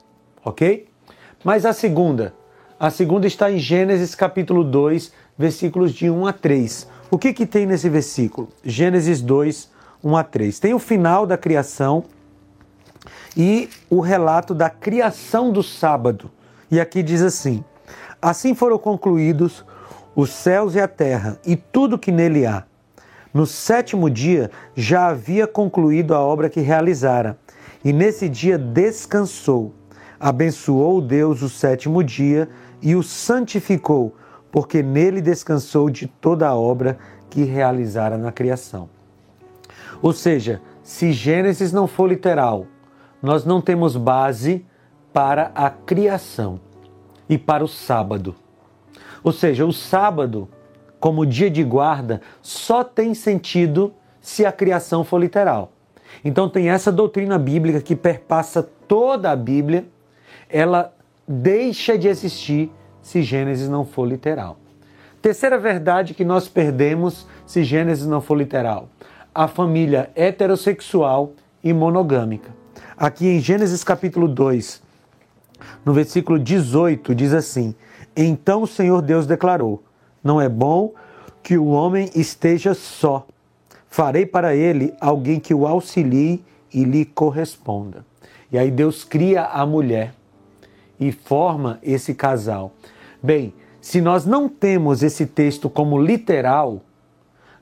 ok? 0.45 0.87
Mas 1.43 1.65
a 1.65 1.73
segunda, 1.73 2.35
a 2.79 2.91
segunda 2.91 3.25
está 3.25 3.51
em 3.51 3.57
Gênesis 3.57 4.13
capítulo 4.13 4.63
2, 4.63 5.11
versículos 5.35 5.91
de 5.91 6.07
1 6.07 6.27
a 6.27 6.31
3. 6.31 6.87
O 7.09 7.17
que, 7.17 7.33
que 7.33 7.47
tem 7.47 7.65
nesse 7.65 7.89
versículo? 7.89 8.47
Gênesis 8.63 9.23
2, 9.23 9.71
1 10.03 10.15
a 10.15 10.23
3. 10.23 10.59
Tem 10.59 10.75
o 10.75 10.79
final 10.79 11.25
da 11.25 11.35
criação 11.35 12.03
e 13.35 13.71
o 13.89 14.01
relato 14.01 14.53
da 14.53 14.69
criação 14.69 15.51
do 15.51 15.63
sábado. 15.63 16.29
E 16.69 16.79
aqui 16.79 17.01
diz 17.01 17.23
assim: 17.23 17.65
Assim 18.21 18.53
foram 18.53 18.77
concluídos 18.77 19.65
os 20.17 20.31
céus 20.31 20.73
e 20.73 20.79
a 20.79 20.87
terra 20.87 21.39
e 21.45 21.55
tudo 21.55 21.99
que 21.99 22.11
nele 22.11 22.43
há. 22.43 22.63
No 23.31 23.45
sétimo 23.45 24.09
dia 24.09 24.49
já 24.75 25.09
havia 25.09 25.45
concluído 25.45 26.15
a 26.15 26.19
obra 26.19 26.49
que 26.49 26.59
realizara, 26.59 27.37
e 27.85 27.93
nesse 27.93 28.27
dia 28.27 28.57
descansou. 28.57 29.75
Abençoou 30.19 30.99
Deus 31.01 31.43
o 31.43 31.49
sétimo 31.49 32.03
dia 32.03 32.49
e 32.81 32.95
o 32.95 33.03
santificou, 33.03 34.15
porque 34.51 34.81
nele 34.81 35.21
descansou 35.21 35.87
de 35.87 36.07
toda 36.07 36.47
a 36.47 36.55
obra 36.55 36.97
que 37.29 37.43
realizara 37.43 38.17
na 38.17 38.31
criação. 38.31 38.89
Ou 40.01 40.13
seja, 40.13 40.59
se 40.81 41.13
Gênesis 41.13 41.71
não 41.71 41.85
for 41.85 42.09
literal, 42.09 42.65
nós 43.21 43.45
não 43.45 43.61
temos 43.61 43.95
base 43.95 44.65
para 45.13 45.51
a 45.53 45.69
criação 45.69 46.59
e 47.29 47.37
para 47.37 47.63
o 47.63 47.67
sábado. 47.67 48.33
Ou 49.27 49.33
seja, 49.33 49.65
o 49.65 49.73
sábado, 49.73 50.47
como 51.01 51.25
dia 51.25 51.51
de 51.51 51.61
guarda, 51.61 52.21
só 52.41 52.81
tem 52.81 53.13
sentido 53.13 53.93
se 54.21 54.45
a 54.45 54.53
criação 54.53 55.03
for 55.03 55.19
literal. 55.19 55.73
Então 56.23 56.47
tem 56.47 56.69
essa 56.69 56.93
doutrina 56.93 57.37
bíblica 57.37 57.81
que 57.81 57.93
perpassa 57.93 58.63
toda 58.87 59.29
a 59.29 59.35
Bíblia, 59.35 59.85
ela 60.47 60.93
deixa 61.27 61.97
de 61.97 62.07
existir 62.07 62.71
se 63.01 63.21
Gênesis 63.21 63.67
não 63.67 63.83
for 63.83 64.07
literal. 64.07 64.57
Terceira 65.21 65.57
verdade 65.57 66.13
que 66.13 66.23
nós 66.23 66.47
perdemos 66.47 67.27
se 67.45 67.65
Gênesis 67.65 68.07
não 68.07 68.21
for 68.21 68.37
literal: 68.37 68.87
a 69.35 69.45
família 69.45 70.09
heterossexual 70.15 71.33
e 71.61 71.73
monogâmica. 71.73 72.55
Aqui 72.95 73.27
em 73.27 73.41
Gênesis 73.41 73.83
capítulo 73.83 74.25
2, 74.25 74.81
no 75.83 75.91
versículo 75.91 76.39
18, 76.39 77.13
diz 77.13 77.33
assim: 77.33 77.75
então 78.23 78.63
o 78.63 78.67
Senhor 78.67 79.01
Deus 79.01 79.27
declarou: 79.27 79.83
Não 80.23 80.41
é 80.41 80.49
bom 80.49 80.93
que 81.43 81.57
o 81.57 81.67
homem 81.67 82.09
esteja 82.15 82.73
só. 82.73 83.25
Farei 83.87 84.25
para 84.25 84.55
ele 84.55 84.93
alguém 84.99 85.39
que 85.39 85.53
o 85.53 85.65
auxilie 85.65 86.43
e 86.73 86.83
lhe 86.83 87.05
corresponda. 87.05 88.05
E 88.51 88.57
aí 88.57 88.71
Deus 88.71 89.03
cria 89.03 89.45
a 89.45 89.65
mulher 89.65 90.13
e 90.99 91.11
forma 91.11 91.79
esse 91.81 92.13
casal. 92.13 92.73
Bem, 93.21 93.53
se 93.79 94.01
nós 94.01 94.25
não 94.25 94.49
temos 94.49 95.03
esse 95.03 95.25
texto 95.25 95.69
como 95.69 96.01
literal, 96.01 96.81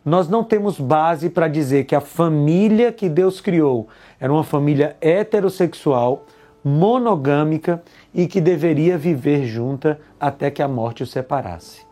nós 0.03 0.27
não 0.29 0.43
temos 0.43 0.79
base 0.79 1.29
para 1.29 1.47
dizer 1.47 1.85
que 1.85 1.95
a 1.95 2.01
família 2.01 2.91
que 2.91 3.09
Deus 3.09 3.41
criou 3.41 3.87
era 4.19 4.31
uma 4.31 4.43
família 4.43 4.95
heterossexual 5.01 6.25
monogâmica 6.65 7.83
e 8.11 8.25
que 8.25 8.41
deveria 8.41 8.97
viver 8.97 9.45
junta 9.45 9.99
até 10.19 10.49
que 10.49 10.63
a 10.63 10.67
morte 10.67 11.03
os 11.03 11.11
separasse. 11.11 11.85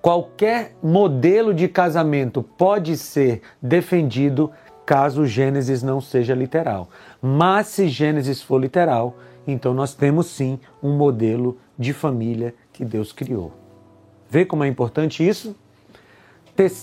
Qualquer 0.00 0.76
modelo 0.80 1.52
de 1.52 1.66
casamento 1.66 2.44
pode 2.44 2.96
ser 2.96 3.42
defendido 3.60 4.52
caso 4.86 5.26
Gênesis 5.26 5.82
não 5.82 6.00
seja 6.00 6.34
literal. 6.34 6.88
Mas 7.20 7.66
se 7.66 7.88
Gênesis 7.88 8.40
for 8.40 8.58
literal, 8.58 9.16
então 9.46 9.74
nós 9.74 9.94
temos 9.94 10.26
sim 10.26 10.58
um 10.82 10.96
modelo 10.96 11.58
de 11.76 11.92
família 11.92 12.54
que 12.72 12.84
Deus 12.84 13.12
criou. 13.12 13.52
Vê 14.28 14.44
como 14.44 14.62
é 14.62 14.68
importante 14.68 15.26
isso? 15.26 15.56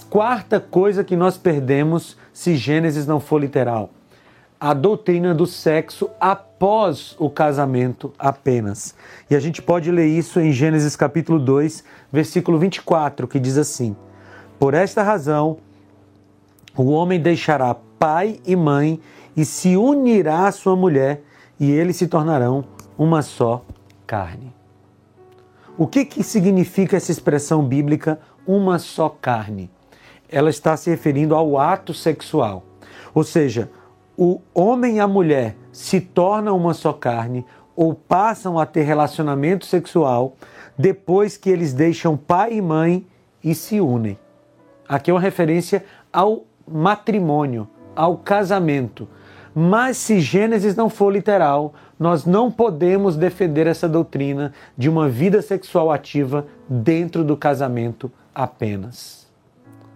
Quarta 0.10 0.60
coisa 0.60 1.04
que 1.04 1.16
nós 1.16 1.38
perdemos 1.38 2.18
se 2.34 2.56
Gênesis 2.56 3.06
não 3.06 3.20
for 3.20 3.40
literal: 3.40 3.92
a 4.60 4.74
doutrina 4.74 5.34
do 5.34 5.46
sexo 5.46 6.10
após 6.20 7.16
o 7.20 7.30
casamento 7.30 8.12
apenas. 8.18 8.96
E 9.30 9.36
a 9.36 9.40
gente 9.40 9.62
pode 9.62 9.92
ler 9.92 10.08
isso 10.08 10.40
em 10.40 10.52
Gênesis 10.52 10.96
capítulo 10.96 11.40
2, 11.40 11.84
versículo 12.12 12.58
24, 12.58 13.28
que 13.28 13.40
diz 13.40 13.58
assim: 13.58 13.96
Por 14.60 14.74
esta 14.74 15.04
razão, 15.04 15.58
o 16.76 16.90
homem 16.90 17.20
deixará 17.20 17.76
pai 18.00 18.40
e 18.46 18.56
mãe 18.56 19.00
e 19.36 19.46
se 19.46 19.78
unirá 19.78 20.48
à 20.48 20.52
sua 20.52 20.76
mulher, 20.76 21.22
e 21.60 21.72
eles 21.72 21.96
se 21.96 22.08
tornarão 22.08 22.66
uma 22.98 23.22
só 23.22 23.64
carne. 24.06 24.54
O 25.78 25.86
que, 25.86 26.06
que 26.06 26.24
significa 26.24 26.98
essa 26.98 27.12
expressão 27.12 27.64
bíblica, 27.64 28.20
uma 28.48 28.80
só 28.80 29.10
carne? 29.10 29.70
Ela 30.28 30.50
está 30.50 30.76
se 30.76 30.90
referindo 30.90 31.36
ao 31.36 31.60
ato 31.60 31.94
sexual. 31.94 32.64
Ou 33.14 33.24
seja, 33.24 33.70
o 34.18 34.42
homem 34.54 34.96
e 34.96 35.00
a 35.00 35.08
mulher 35.08 35.56
se 35.72 36.02
tornam 36.02 36.58
uma 36.58 36.74
só 36.74 36.92
carne 36.92 37.46
ou 37.76 37.94
passam 37.94 38.58
a 38.58 38.66
ter 38.66 38.82
relacionamento 38.82 39.66
sexual 39.66 40.36
depois 40.78 41.38
que 41.38 41.50
eles 41.50 41.72
deixam 41.74 42.18
pai 42.18 42.54
e 42.54 42.62
mãe 42.62 43.06
e 43.44 43.54
se 43.54 43.80
unem. 43.80 44.18
Aqui 44.90 45.12
é 45.12 45.14
uma 45.14 45.20
referência 45.20 45.86
ao 46.12 46.46
matrimônio, 46.68 47.68
ao 47.96 48.18
casamento. 48.18 49.08
Mas 49.54 49.98
se 49.98 50.20
Gênesis 50.20 50.76
não 50.76 50.90
for 50.90 51.12
literal, 51.12 51.74
nós 52.00 52.26
não 52.26 52.52
podemos 52.52 53.16
defender 53.16 53.68
essa 53.68 53.88
doutrina 53.88 54.54
de 54.78 54.90
uma 54.90 55.10
vida 55.10 55.42
sexual 55.42 55.92
ativa 55.92 56.46
dentro 56.70 57.24
do 57.24 57.36
casamento 57.36 58.12
apenas. 58.34 59.28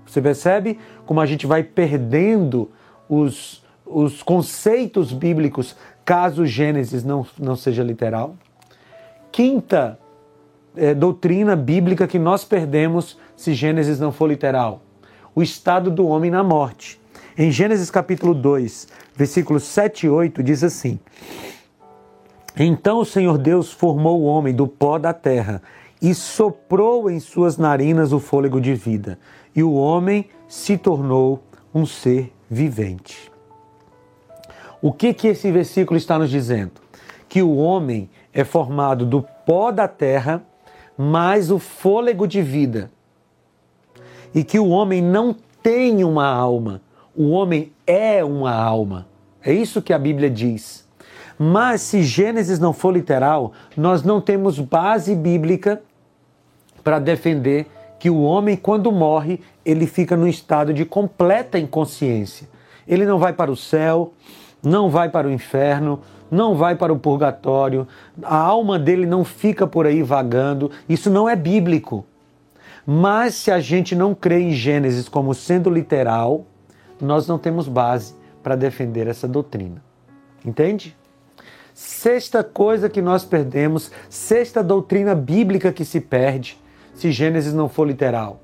Você 0.05 0.21
percebe 0.21 0.79
como 1.05 1.21
a 1.21 1.25
gente 1.25 1.47
vai 1.47 1.63
perdendo 1.63 2.69
os, 3.07 3.60
os 3.93 4.23
conceitos 4.23 5.11
bíblicos 5.11 5.75
caso 6.03 6.45
Gênesis 6.45 7.03
não, 7.03 7.25
não 7.37 7.55
seja 7.55 7.83
literal? 7.83 8.35
Quinta 9.31 9.97
é, 10.75 10.93
doutrina 10.93 11.55
bíblica 11.55 12.07
que 12.07 12.19
nós 12.19 12.43
perdemos 12.43 13.17
se 13.35 13.53
Gênesis 13.53 13.99
não 13.99 14.11
for 14.11 14.27
literal: 14.27 14.81
o 15.35 15.41
estado 15.41 15.89
do 15.89 16.07
homem 16.07 16.31
na 16.31 16.43
morte. 16.43 16.99
Em 17.37 17.49
Gênesis 17.49 17.89
capítulo 17.89 18.33
2, 18.33 18.89
versículos 19.15 19.63
7 19.63 20.05
e 20.05 20.09
8, 20.09 20.43
diz 20.43 20.63
assim: 20.63 20.99
Então 22.57 22.99
o 22.99 23.05
Senhor 23.05 23.37
Deus 23.37 23.71
formou 23.71 24.21
o 24.21 24.25
homem 24.25 24.53
do 24.53 24.67
pó 24.67 24.97
da 24.97 25.13
terra 25.13 25.61
e 26.01 26.13
soprou 26.13 27.09
em 27.09 27.19
suas 27.19 27.57
narinas 27.57 28.11
o 28.11 28.19
fôlego 28.19 28.59
de 28.59 28.73
vida, 28.73 29.19
e 29.55 29.63
o 29.63 29.73
homem 29.73 30.27
se 30.47 30.77
tornou 30.77 31.43
um 31.73 31.85
ser 31.85 32.33
vivente. 32.49 33.30
O 34.81 34.91
que 34.91 35.13
que 35.13 35.27
esse 35.27 35.51
versículo 35.51 35.97
está 35.97 36.17
nos 36.17 36.29
dizendo? 36.29 36.71
Que 37.29 37.41
o 37.41 37.55
homem 37.55 38.09
é 38.33 38.43
formado 38.43 39.05
do 39.05 39.25
pó 39.45 39.71
da 39.71 39.87
terra 39.87 40.43
mais 40.97 41.51
o 41.51 41.59
fôlego 41.59 42.27
de 42.27 42.41
vida. 42.41 42.91
E 44.33 44.43
que 44.43 44.59
o 44.59 44.69
homem 44.69 45.01
não 45.01 45.35
tem 45.61 46.03
uma 46.03 46.27
alma, 46.27 46.81
o 47.15 47.29
homem 47.29 47.71
é 47.85 48.23
uma 48.23 48.53
alma. 48.53 49.07
É 49.43 49.53
isso 49.53 49.81
que 49.81 49.93
a 49.93 49.99
Bíblia 49.99 50.29
diz. 50.29 50.87
Mas 51.37 51.81
se 51.81 52.03
Gênesis 52.03 52.59
não 52.59 52.71
for 52.71 52.93
literal, 52.93 53.51
nós 53.75 54.03
não 54.03 54.21
temos 54.21 54.59
base 54.59 55.15
bíblica 55.15 55.81
para 56.83 56.99
defender 56.99 57.67
que 57.99 58.09
o 58.09 58.21
homem, 58.21 58.55
quando 58.55 58.91
morre, 58.91 59.39
ele 59.65 59.85
fica 59.85 60.15
num 60.15 60.27
estado 60.27 60.73
de 60.73 60.85
completa 60.85 61.59
inconsciência. 61.59 62.47
Ele 62.87 63.05
não 63.05 63.19
vai 63.19 63.33
para 63.33 63.51
o 63.51 63.55
céu, 63.55 64.13
não 64.63 64.89
vai 64.89 65.09
para 65.09 65.27
o 65.27 65.31
inferno, 65.31 66.01
não 66.29 66.55
vai 66.55 66.75
para 66.75 66.93
o 66.93 66.99
purgatório, 66.99 67.87
a 68.23 68.37
alma 68.37 68.79
dele 68.79 69.05
não 69.05 69.25
fica 69.25 69.67
por 69.67 69.85
aí 69.85 70.01
vagando. 70.01 70.71
Isso 70.87 71.09
não 71.09 71.27
é 71.27 71.35
bíblico. 71.35 72.05
Mas 72.85 73.35
se 73.35 73.51
a 73.51 73.59
gente 73.59 73.95
não 73.95 74.15
crê 74.15 74.39
em 74.39 74.51
Gênesis 74.53 75.09
como 75.09 75.33
sendo 75.33 75.69
literal, 75.69 76.45
nós 76.99 77.27
não 77.27 77.37
temos 77.37 77.67
base 77.67 78.15
para 78.41 78.55
defender 78.55 79.07
essa 79.07 79.27
doutrina. 79.27 79.83
Entende? 80.45 80.95
Sexta 81.73 82.43
coisa 82.43 82.89
que 82.89 83.01
nós 83.01 83.23
perdemos, 83.23 83.91
sexta 84.09 84.63
doutrina 84.63 85.15
bíblica 85.15 85.71
que 85.71 85.85
se 85.85 86.01
perde, 86.01 86.59
se 86.93 87.11
Gênesis 87.11 87.53
não 87.53 87.69
for 87.69 87.87
literal, 87.87 88.41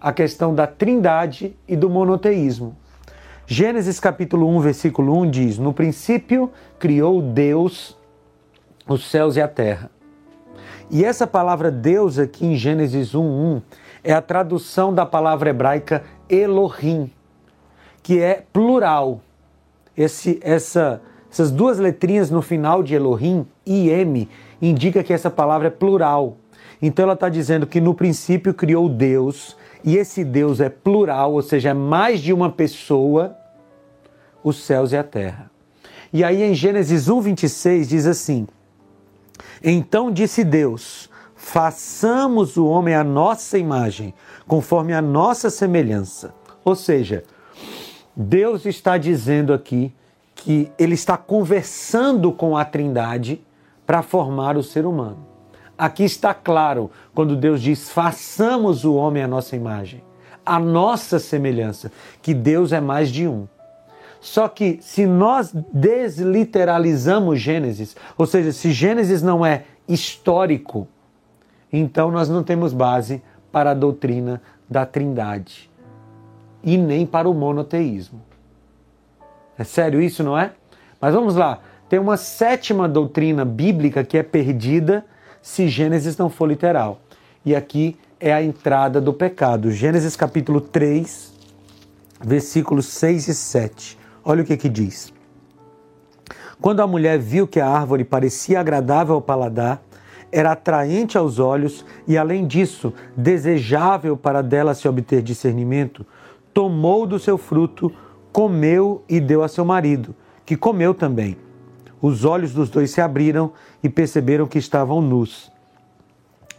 a 0.00 0.12
questão 0.12 0.54
da 0.54 0.66
trindade 0.66 1.56
e 1.66 1.76
do 1.76 1.90
monoteísmo. 1.90 2.76
Gênesis 3.52 3.98
capítulo 3.98 4.46
1, 4.46 4.60
versículo 4.60 5.18
1 5.22 5.28
diz: 5.28 5.58
No 5.58 5.72
princípio 5.72 6.52
criou 6.78 7.20
Deus 7.20 7.98
os 8.86 9.10
céus 9.10 9.34
e 9.34 9.40
a 9.40 9.48
terra. 9.48 9.90
E 10.88 11.04
essa 11.04 11.26
palavra 11.26 11.68
Deus 11.68 12.16
aqui 12.16 12.46
em 12.46 12.54
Gênesis 12.54 13.12
1, 13.12 13.20
1 13.20 13.62
é 14.04 14.12
a 14.12 14.22
tradução 14.22 14.94
da 14.94 15.04
palavra 15.04 15.50
hebraica 15.50 16.04
Elohim, 16.28 17.10
que 18.04 18.20
é 18.20 18.44
plural. 18.52 19.20
Esse, 19.96 20.38
essa, 20.44 21.02
essas 21.28 21.50
duas 21.50 21.80
letrinhas 21.80 22.30
no 22.30 22.42
final 22.42 22.84
de 22.84 22.94
Elohim, 22.94 23.44
IM, 23.66 24.28
indica 24.62 25.02
que 25.02 25.12
essa 25.12 25.28
palavra 25.28 25.66
é 25.66 25.72
plural. 25.72 26.36
Então 26.80 27.02
ela 27.02 27.14
está 27.14 27.28
dizendo 27.28 27.66
que 27.66 27.80
no 27.80 27.94
princípio 27.94 28.54
criou 28.54 28.88
Deus, 28.88 29.56
e 29.82 29.96
esse 29.96 30.24
Deus 30.24 30.60
é 30.60 30.68
plural, 30.68 31.32
ou 31.32 31.42
seja, 31.42 31.70
é 31.70 31.74
mais 31.74 32.20
de 32.20 32.32
uma 32.32 32.48
pessoa, 32.48 33.39
os 34.42 34.64
céus 34.64 34.92
e 34.92 34.96
a 34.96 35.04
terra. 35.04 35.50
E 36.12 36.24
aí 36.24 36.42
em 36.42 36.54
Gênesis 36.54 37.08
1, 37.08 37.20
26 37.20 37.88
diz 37.88 38.06
assim: 38.06 38.46
Então 39.62 40.10
disse 40.10 40.44
Deus: 40.44 41.10
façamos 41.40 42.58
o 42.58 42.66
homem 42.66 42.94
à 42.94 43.02
nossa 43.02 43.56
imagem, 43.56 44.12
conforme 44.46 44.92
a 44.92 45.00
nossa 45.00 45.48
semelhança. 45.48 46.34
Ou 46.62 46.76
seja, 46.76 47.24
Deus 48.14 48.66
está 48.66 48.98
dizendo 48.98 49.54
aqui 49.54 49.92
que 50.34 50.70
ele 50.78 50.94
está 50.94 51.16
conversando 51.16 52.30
com 52.30 52.56
a 52.56 52.64
Trindade 52.64 53.42
para 53.86 54.02
formar 54.02 54.56
o 54.56 54.62
ser 54.62 54.84
humano. 54.84 55.26
Aqui 55.76 56.04
está 56.04 56.34
claro 56.34 56.90
quando 57.14 57.34
Deus 57.34 57.62
diz: 57.62 57.88
façamos 57.88 58.84
o 58.84 58.94
homem 58.94 59.22
à 59.22 59.26
nossa 59.26 59.56
imagem, 59.56 60.04
a 60.44 60.58
nossa 60.60 61.18
semelhança, 61.18 61.90
que 62.20 62.34
Deus 62.34 62.70
é 62.70 62.80
mais 62.80 63.10
de 63.10 63.26
um. 63.26 63.48
Só 64.20 64.48
que 64.48 64.78
se 64.82 65.06
nós 65.06 65.52
desliteralizamos 65.72 67.40
Gênesis, 67.40 67.96
ou 68.18 68.26
seja, 68.26 68.52
se 68.52 68.70
Gênesis 68.70 69.22
não 69.22 69.44
é 69.44 69.64
histórico, 69.88 70.86
então 71.72 72.10
nós 72.10 72.28
não 72.28 72.42
temos 72.42 72.72
base 72.72 73.22
para 73.50 73.70
a 73.70 73.74
doutrina 73.74 74.42
da 74.68 74.84
Trindade 74.84 75.70
e 76.62 76.76
nem 76.76 77.06
para 77.06 77.28
o 77.28 77.34
monoteísmo. 77.34 78.20
É 79.58 79.64
sério 79.64 80.00
isso, 80.00 80.22
não 80.22 80.38
é? 80.38 80.52
Mas 81.00 81.14
vamos 81.14 81.34
lá. 81.34 81.60
Tem 81.88 81.98
uma 81.98 82.16
sétima 82.16 82.88
doutrina 82.88 83.44
bíblica 83.44 84.04
que 84.04 84.18
é 84.18 84.22
perdida 84.22 85.04
se 85.42 85.68
Gênesis 85.68 86.16
não 86.16 86.28
for 86.28 86.46
literal. 86.46 87.00
E 87.44 87.56
aqui 87.56 87.96
é 88.20 88.32
a 88.32 88.42
entrada 88.42 89.00
do 89.00 89.12
pecado. 89.12 89.72
Gênesis 89.72 90.14
capítulo 90.14 90.60
3, 90.60 91.32
versículos 92.20 92.86
6 92.86 93.28
e 93.28 93.34
7. 93.34 93.99
Olha 94.24 94.42
o 94.42 94.46
que 94.46 94.56
que 94.56 94.68
diz. 94.68 95.12
Quando 96.60 96.80
a 96.80 96.86
mulher 96.86 97.18
viu 97.18 97.46
que 97.46 97.58
a 97.58 97.68
árvore 97.68 98.04
parecia 98.04 98.60
agradável 98.60 99.14
ao 99.14 99.22
paladar, 99.22 99.82
era 100.30 100.52
atraente 100.52 101.18
aos 101.18 101.38
olhos 101.38 101.84
e, 102.06 102.16
além 102.16 102.46
disso, 102.46 102.92
desejável 103.16 104.16
para 104.16 104.42
dela 104.42 104.74
se 104.74 104.86
obter 104.86 105.22
discernimento, 105.22 106.06
tomou 106.52 107.06
do 107.06 107.18
seu 107.18 107.36
fruto, 107.38 107.92
comeu 108.32 109.02
e 109.08 109.18
deu 109.20 109.42
a 109.42 109.48
seu 109.48 109.64
marido, 109.64 110.14
que 110.44 110.56
comeu 110.56 110.94
também. 110.94 111.36
Os 112.00 112.24
olhos 112.24 112.52
dos 112.52 112.70
dois 112.70 112.90
se 112.90 113.00
abriram 113.00 113.52
e 113.82 113.88
perceberam 113.88 114.46
que 114.46 114.58
estavam 114.58 115.00
nus. 115.00 115.50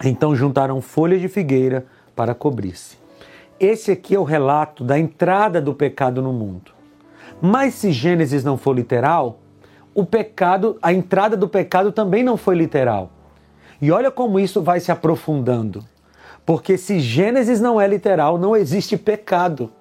Então 0.03 0.35
juntaram 0.35 0.81
folhas 0.81 1.21
de 1.21 1.27
figueira 1.27 1.85
para 2.15 2.33
cobrir-se. 2.35 2.97
Esse 3.59 3.91
aqui 3.91 4.15
é 4.15 4.19
o 4.19 4.23
relato 4.23 4.83
da 4.83 4.97
entrada 4.97 5.61
do 5.61 5.73
pecado 5.73 6.21
no 6.21 6.33
mundo. 6.33 6.71
Mas 7.41 7.73
se 7.73 7.91
Gênesis 7.91 8.43
não 8.43 8.57
for 8.57 8.75
literal, 8.75 9.39
o 9.95 10.05
pecado, 10.05 10.77
a 10.81 10.93
entrada 10.93 11.35
do 11.35 11.49
pecado 11.49 11.91
também 11.91 12.23
não 12.23 12.37
foi 12.37 12.55
literal. 12.55 13.11
E 13.81 13.91
olha 13.91 14.11
como 14.11 14.39
isso 14.39 14.61
vai 14.61 14.79
se 14.79 14.91
aprofundando. 14.91 15.83
Porque 16.45 16.77
se 16.77 16.99
Gênesis 16.99 17.59
não 17.59 17.81
é 17.81 17.87
literal, 17.87 18.37
não 18.37 18.55
existe 18.55 18.95
pecado. 18.95 19.71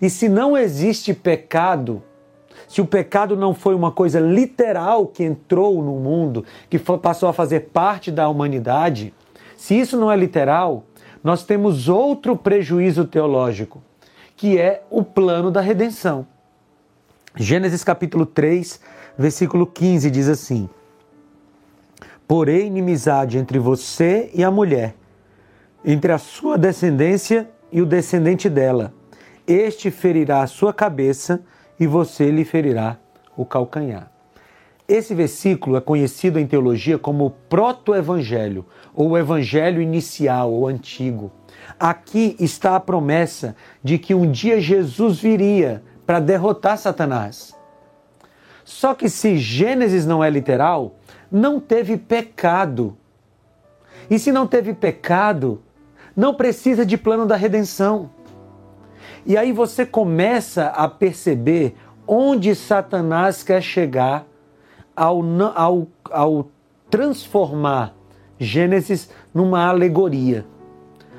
E 0.00 0.08
se 0.08 0.28
não 0.28 0.56
existe 0.56 1.12
pecado, 1.12 2.02
se 2.68 2.80
o 2.80 2.86
pecado 2.86 3.36
não 3.36 3.54
foi 3.54 3.74
uma 3.74 3.90
coisa 3.90 4.20
literal 4.20 5.06
que 5.06 5.24
entrou 5.24 5.82
no 5.82 5.94
mundo, 5.98 6.44
que 6.68 6.78
passou 6.78 7.28
a 7.28 7.32
fazer 7.32 7.70
parte 7.72 8.10
da 8.10 8.28
humanidade, 8.28 9.12
se 9.56 9.78
isso 9.78 9.96
não 9.96 10.10
é 10.10 10.16
literal, 10.16 10.84
nós 11.22 11.44
temos 11.44 11.88
outro 11.88 12.36
prejuízo 12.36 13.04
teológico, 13.04 13.82
que 14.36 14.58
é 14.58 14.82
o 14.90 15.02
plano 15.02 15.50
da 15.50 15.60
redenção. 15.60 16.26
Gênesis 17.36 17.82
capítulo 17.82 18.24
3, 18.26 18.80
versículo 19.18 19.66
15 19.66 20.10
diz 20.10 20.28
assim: 20.28 20.68
Porém, 22.26 22.66
inimizade 22.66 23.38
entre 23.38 23.58
você 23.58 24.30
e 24.34 24.44
a 24.44 24.50
mulher, 24.50 24.94
entre 25.84 26.12
a 26.12 26.18
sua 26.18 26.56
descendência 26.56 27.48
e 27.72 27.82
o 27.82 27.86
descendente 27.86 28.48
dela. 28.48 28.94
Este 29.46 29.90
ferirá 29.90 30.42
a 30.42 30.46
sua 30.46 30.72
cabeça 30.72 31.42
e 31.78 31.86
você 31.86 32.30
lhe 32.30 32.44
ferirá 32.44 32.98
o 33.36 33.44
calcanhar. 33.44 34.13
Esse 34.86 35.14
versículo 35.14 35.78
é 35.78 35.80
conhecido 35.80 36.38
em 36.38 36.46
teologia 36.46 36.98
como 36.98 37.30
proto-evangelho, 37.48 38.66
ou 38.94 39.16
evangelho 39.16 39.80
inicial 39.80 40.52
ou 40.52 40.68
antigo. 40.68 41.32
Aqui 41.80 42.36
está 42.38 42.76
a 42.76 42.80
promessa 42.80 43.56
de 43.82 43.98
que 43.98 44.14
um 44.14 44.30
dia 44.30 44.60
Jesus 44.60 45.20
viria 45.20 45.82
para 46.04 46.20
derrotar 46.20 46.76
Satanás. 46.76 47.56
Só 48.62 48.94
que 48.94 49.08
se 49.08 49.38
Gênesis 49.38 50.04
não 50.04 50.22
é 50.22 50.28
literal, 50.28 50.96
não 51.32 51.58
teve 51.58 51.96
pecado. 51.96 52.94
E 54.10 54.18
se 54.18 54.30
não 54.30 54.46
teve 54.46 54.74
pecado, 54.74 55.62
não 56.14 56.34
precisa 56.34 56.84
de 56.84 56.98
plano 56.98 57.24
da 57.24 57.36
redenção. 57.36 58.10
E 59.24 59.34
aí 59.34 59.50
você 59.50 59.86
começa 59.86 60.66
a 60.66 60.86
perceber 60.88 61.74
onde 62.06 62.54
Satanás 62.54 63.42
quer 63.42 63.62
chegar 63.62 64.26
ao, 64.96 65.22
ao, 65.54 65.86
ao 66.10 66.48
transformar 66.90 67.94
Gênesis 68.38 69.10
numa 69.32 69.66
alegoria, 69.66 70.44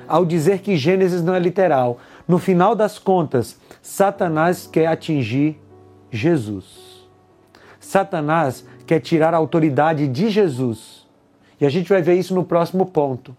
ao 0.06 0.24
dizer 0.24 0.60
que 0.60 0.76
Gênesis 0.76 1.22
não 1.22 1.34
é 1.34 1.38
literal. 1.38 1.98
No 2.28 2.38
final 2.38 2.74
das 2.74 2.98
contas, 2.98 3.58
Satanás 3.82 4.66
quer 4.66 4.86
atingir 4.86 5.60
Jesus. 6.10 7.08
Satanás 7.80 8.66
quer 8.86 9.00
tirar 9.00 9.34
a 9.34 9.36
autoridade 9.36 10.06
de 10.08 10.30
Jesus. 10.30 11.06
E 11.60 11.66
a 11.66 11.68
gente 11.68 11.88
vai 11.88 12.02
ver 12.02 12.14
isso 12.14 12.34
no 12.34 12.44
próximo 12.44 12.86
ponto. 12.86 13.36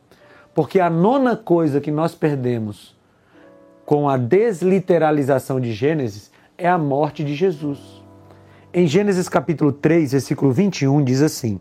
Porque 0.53 0.79
a 0.79 0.89
nona 0.89 1.35
coisa 1.35 1.79
que 1.79 1.91
nós 1.91 2.15
perdemos 2.15 2.95
com 3.85 4.09
a 4.09 4.17
desliteralização 4.17 5.61
de 5.61 5.71
Gênesis 5.71 6.31
é 6.57 6.67
a 6.67 6.77
morte 6.77 7.23
de 7.23 7.35
Jesus. 7.35 7.96
Em 8.73 8.85
Gênesis 8.85 9.29
capítulo 9.29 9.71
3, 9.71 10.11
versículo 10.11 10.51
21, 10.51 11.01
diz 11.01 11.21
assim: 11.21 11.57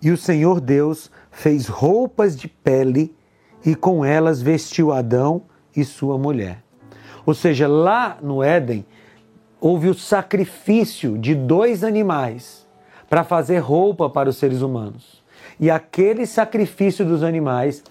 E 0.00 0.10
o 0.10 0.16
Senhor 0.16 0.58
Deus 0.58 1.10
fez 1.30 1.66
roupas 1.68 2.34
de 2.34 2.48
pele 2.48 3.14
e 3.64 3.74
com 3.74 4.02
elas 4.02 4.40
vestiu 4.40 4.90
Adão 4.90 5.42
e 5.76 5.84
sua 5.84 6.16
mulher. 6.16 6.64
Ou 7.26 7.34
seja, 7.34 7.68
lá 7.68 8.16
no 8.22 8.42
Éden 8.42 8.86
houve 9.60 9.88
o 9.88 9.94
sacrifício 9.94 11.18
de 11.18 11.34
dois 11.34 11.84
animais 11.84 12.66
para 13.10 13.24
fazer 13.24 13.58
roupa 13.58 14.08
para 14.08 14.30
os 14.30 14.38
seres 14.38 14.62
humanos. 14.62 15.22
E 15.60 15.70
aquele 15.70 16.24
sacrifício 16.24 17.04
dos 17.04 17.22
animais 17.22 17.84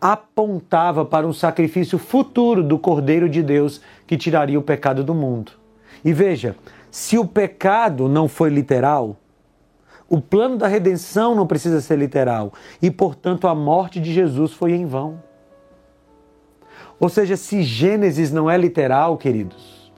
apontava 0.00 1.04
para 1.04 1.26
um 1.26 1.32
sacrifício 1.32 1.98
futuro 1.98 2.62
do 2.62 2.78
Cordeiro 2.78 3.28
de 3.28 3.42
Deus 3.42 3.80
que 4.06 4.16
tiraria 4.16 4.58
o 4.58 4.62
pecado 4.62 5.02
do 5.02 5.12
mundo. 5.12 5.57
E 6.04 6.12
veja, 6.12 6.56
se 6.90 7.18
o 7.18 7.26
pecado 7.26 8.08
não 8.08 8.28
foi 8.28 8.50
literal, 8.50 9.16
o 10.08 10.20
plano 10.20 10.56
da 10.56 10.66
redenção 10.66 11.34
não 11.34 11.46
precisa 11.46 11.80
ser 11.80 11.98
literal 11.98 12.52
e, 12.80 12.90
portanto, 12.90 13.46
a 13.46 13.54
morte 13.54 14.00
de 14.00 14.12
Jesus 14.12 14.52
foi 14.52 14.72
em 14.72 14.86
vão. 14.86 15.22
Ou 16.98 17.08
seja, 17.08 17.36
se 17.36 17.62
Gênesis 17.62 18.32
não 18.32 18.50
é 18.50 18.56
literal, 18.56 19.16
queridos, 19.16 19.92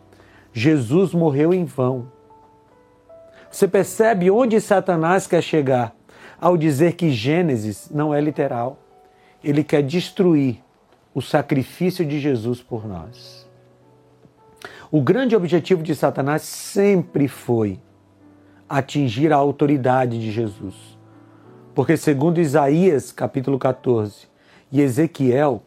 Jesus 0.52 1.14
morreu 1.14 1.54
em 1.54 1.64
vão. 1.64 2.10
Você 3.50 3.66
percebe 3.66 4.30
onde 4.30 4.60
Satanás 4.60 5.26
quer 5.26 5.42
chegar 5.42 5.94
ao 6.40 6.56
dizer 6.56 6.94
que 6.94 7.10
Gênesis 7.10 7.88
não 7.90 8.12
é 8.14 8.20
literal? 8.20 8.78
Ele 9.42 9.64
quer 9.64 9.82
destruir 9.82 10.62
o 11.14 11.22
sacrifício 11.22 12.04
de 12.04 12.18
Jesus 12.20 12.62
por 12.62 12.86
nós. 12.86 13.48
O 14.92 15.00
grande 15.00 15.36
objetivo 15.36 15.84
de 15.84 15.94
Satanás 15.94 16.42
sempre 16.42 17.28
foi 17.28 17.78
atingir 18.68 19.32
a 19.32 19.36
autoridade 19.36 20.18
de 20.18 20.32
Jesus. 20.32 20.98
Porque 21.72 21.96
segundo 21.96 22.40
Isaías, 22.40 23.12
capítulo 23.12 23.56
14, 23.56 24.26
e 24.72 24.80
Ezequiel, 24.80 25.62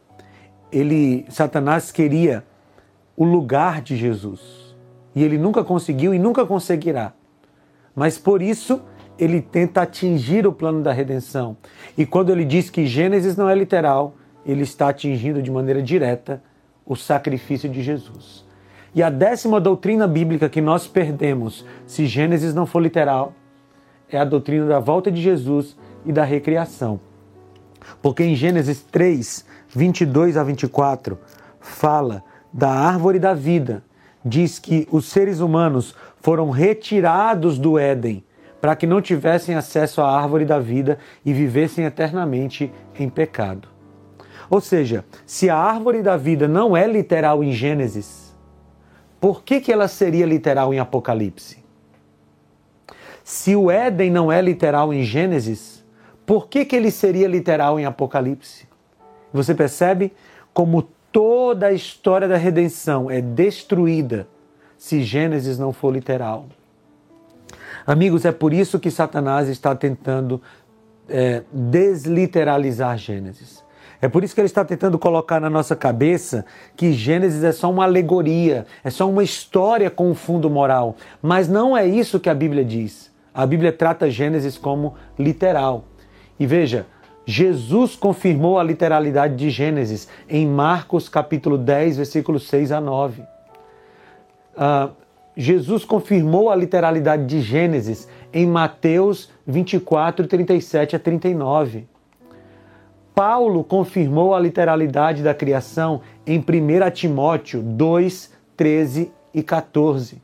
ele 0.70 1.24
Satanás 1.30 1.90
queria 1.90 2.44
o 3.16 3.24
lugar 3.24 3.80
de 3.80 3.96
Jesus. 3.96 4.76
E 5.14 5.24
ele 5.24 5.38
nunca 5.38 5.64
conseguiu 5.64 6.12
e 6.12 6.18
nunca 6.18 6.44
conseguirá. 6.44 7.14
Mas 7.96 8.18
por 8.18 8.42
isso 8.42 8.82
ele 9.18 9.40
tenta 9.40 9.80
atingir 9.80 10.46
o 10.46 10.52
plano 10.52 10.82
da 10.82 10.92
redenção. 10.92 11.56
E 11.96 12.04
quando 12.04 12.30
ele 12.30 12.44
diz 12.44 12.68
que 12.68 12.86
Gênesis 12.86 13.38
não 13.38 13.48
é 13.48 13.54
literal, 13.54 14.16
ele 14.44 14.64
está 14.64 14.90
atingindo 14.90 15.42
de 15.42 15.50
maneira 15.50 15.82
direta 15.82 16.42
o 16.84 16.94
sacrifício 16.94 17.70
de 17.70 17.82
Jesus. 17.82 18.43
E 18.94 19.02
a 19.02 19.10
décima 19.10 19.60
doutrina 19.60 20.06
bíblica 20.06 20.48
que 20.48 20.60
nós 20.60 20.86
perdemos, 20.86 21.64
se 21.86 22.06
Gênesis 22.06 22.54
não 22.54 22.64
for 22.64 22.80
literal, 22.80 23.32
é 24.08 24.18
a 24.18 24.24
doutrina 24.24 24.66
da 24.66 24.78
volta 24.78 25.10
de 25.10 25.20
Jesus 25.20 25.76
e 26.04 26.12
da 26.12 26.22
recriação. 26.22 27.00
Porque 28.00 28.22
em 28.22 28.36
Gênesis 28.36 28.82
3, 28.82 29.44
22 29.68 30.36
a 30.36 30.44
24, 30.44 31.18
fala 31.60 32.22
da 32.52 32.70
árvore 32.70 33.18
da 33.18 33.34
vida. 33.34 33.82
Diz 34.24 34.58
que 34.58 34.86
os 34.90 35.06
seres 35.06 35.40
humanos 35.40 35.94
foram 36.20 36.50
retirados 36.50 37.58
do 37.58 37.78
Éden 37.78 38.24
para 38.60 38.74
que 38.74 38.86
não 38.86 39.02
tivessem 39.02 39.54
acesso 39.54 40.00
à 40.00 40.18
árvore 40.18 40.46
da 40.46 40.58
vida 40.58 40.98
e 41.22 41.34
vivessem 41.34 41.84
eternamente 41.84 42.72
em 42.98 43.10
pecado. 43.10 43.68
Ou 44.48 44.58
seja, 44.58 45.04
se 45.26 45.50
a 45.50 45.56
árvore 45.56 46.00
da 46.00 46.16
vida 46.16 46.48
não 46.48 46.74
é 46.74 46.86
literal 46.86 47.44
em 47.44 47.52
Gênesis, 47.52 48.23
por 49.24 49.42
que, 49.42 49.58
que 49.58 49.72
ela 49.72 49.88
seria 49.88 50.26
literal 50.26 50.74
em 50.74 50.78
Apocalipse? 50.78 51.56
Se 53.24 53.56
o 53.56 53.70
Éden 53.70 54.10
não 54.10 54.30
é 54.30 54.38
literal 54.42 54.92
em 54.92 55.02
Gênesis, 55.02 55.82
por 56.26 56.46
que, 56.46 56.62
que 56.62 56.76
ele 56.76 56.90
seria 56.90 57.26
literal 57.26 57.80
em 57.80 57.86
Apocalipse? 57.86 58.68
Você 59.32 59.54
percebe 59.54 60.12
como 60.52 60.82
toda 61.10 61.68
a 61.68 61.72
história 61.72 62.28
da 62.28 62.36
redenção 62.36 63.10
é 63.10 63.22
destruída 63.22 64.28
se 64.76 65.02
Gênesis 65.02 65.58
não 65.58 65.72
for 65.72 65.90
literal. 65.90 66.44
Amigos, 67.86 68.26
é 68.26 68.30
por 68.30 68.52
isso 68.52 68.78
que 68.78 68.90
Satanás 68.90 69.48
está 69.48 69.74
tentando 69.74 70.38
é, 71.08 71.42
desliteralizar 71.50 72.98
Gênesis. 72.98 73.63
É 74.04 74.08
por 74.08 74.22
isso 74.22 74.34
que 74.34 74.40
ele 74.42 74.46
está 74.48 74.62
tentando 74.62 74.98
colocar 74.98 75.40
na 75.40 75.48
nossa 75.48 75.74
cabeça 75.74 76.44
que 76.76 76.92
Gênesis 76.92 77.42
é 77.42 77.52
só 77.52 77.70
uma 77.70 77.84
alegoria, 77.84 78.66
é 78.84 78.90
só 78.90 79.08
uma 79.08 79.24
história 79.24 79.88
com 79.88 80.10
um 80.10 80.14
fundo 80.14 80.50
moral. 80.50 80.96
Mas 81.22 81.48
não 81.48 81.74
é 81.74 81.86
isso 81.86 82.20
que 82.20 82.28
a 82.28 82.34
Bíblia 82.34 82.62
diz. 82.62 83.10
A 83.32 83.46
Bíblia 83.46 83.72
trata 83.72 84.10
Gênesis 84.10 84.58
como 84.58 84.92
literal. 85.18 85.86
E 86.38 86.46
veja, 86.46 86.84
Jesus 87.24 87.96
confirmou 87.96 88.58
a 88.58 88.62
literalidade 88.62 89.36
de 89.36 89.48
Gênesis 89.48 90.06
em 90.28 90.46
Marcos 90.46 91.08
capítulo 91.08 91.56
10, 91.56 91.96
versículos 91.96 92.46
6 92.46 92.72
a 92.72 92.82
9. 92.82 93.22
Uh, 93.22 93.26
ah, 94.58 94.90
Jesus 95.34 95.82
confirmou 95.82 96.50
a 96.50 96.54
literalidade 96.54 97.24
de 97.24 97.40
Gênesis 97.40 98.06
em 98.34 98.46
Mateus 98.46 99.30
24, 99.46 100.26
37 100.26 100.94
a 100.94 100.98
39. 100.98 101.93
Paulo 103.14 103.62
confirmou 103.62 104.34
a 104.34 104.40
literalidade 104.40 105.22
da 105.22 105.32
criação 105.32 106.00
em 106.26 106.38
1 106.38 106.90
Timóteo 106.90 107.62
2, 107.62 108.32
13 108.56 109.12
e 109.32 109.42
14. 109.42 110.20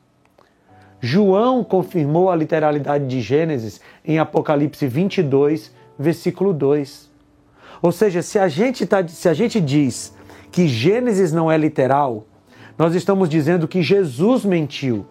João 0.99 1.63
confirmou 1.63 2.29
a 2.29 2.35
literalidade 2.35 3.07
de 3.07 3.21
Gênesis 3.21 3.79
em 4.03 4.19
Apocalipse 4.19 4.85
22, 4.87 5.73
versículo 5.97 6.53
2. 6.53 7.09
Ou 7.81 7.91
seja, 7.93 8.21
se 8.21 8.37
a 8.37 8.49
gente, 8.49 8.85
tá, 8.85 9.07
se 9.07 9.29
a 9.29 9.33
gente 9.33 9.61
diz 9.61 10.13
que 10.51 10.67
Gênesis 10.67 11.31
não 11.31 11.49
é 11.49 11.57
literal, 11.57 12.25
nós 12.77 12.93
estamos 12.93 13.29
dizendo 13.29 13.69
que 13.69 13.81
Jesus 13.81 14.43
mentiu. 14.43 15.05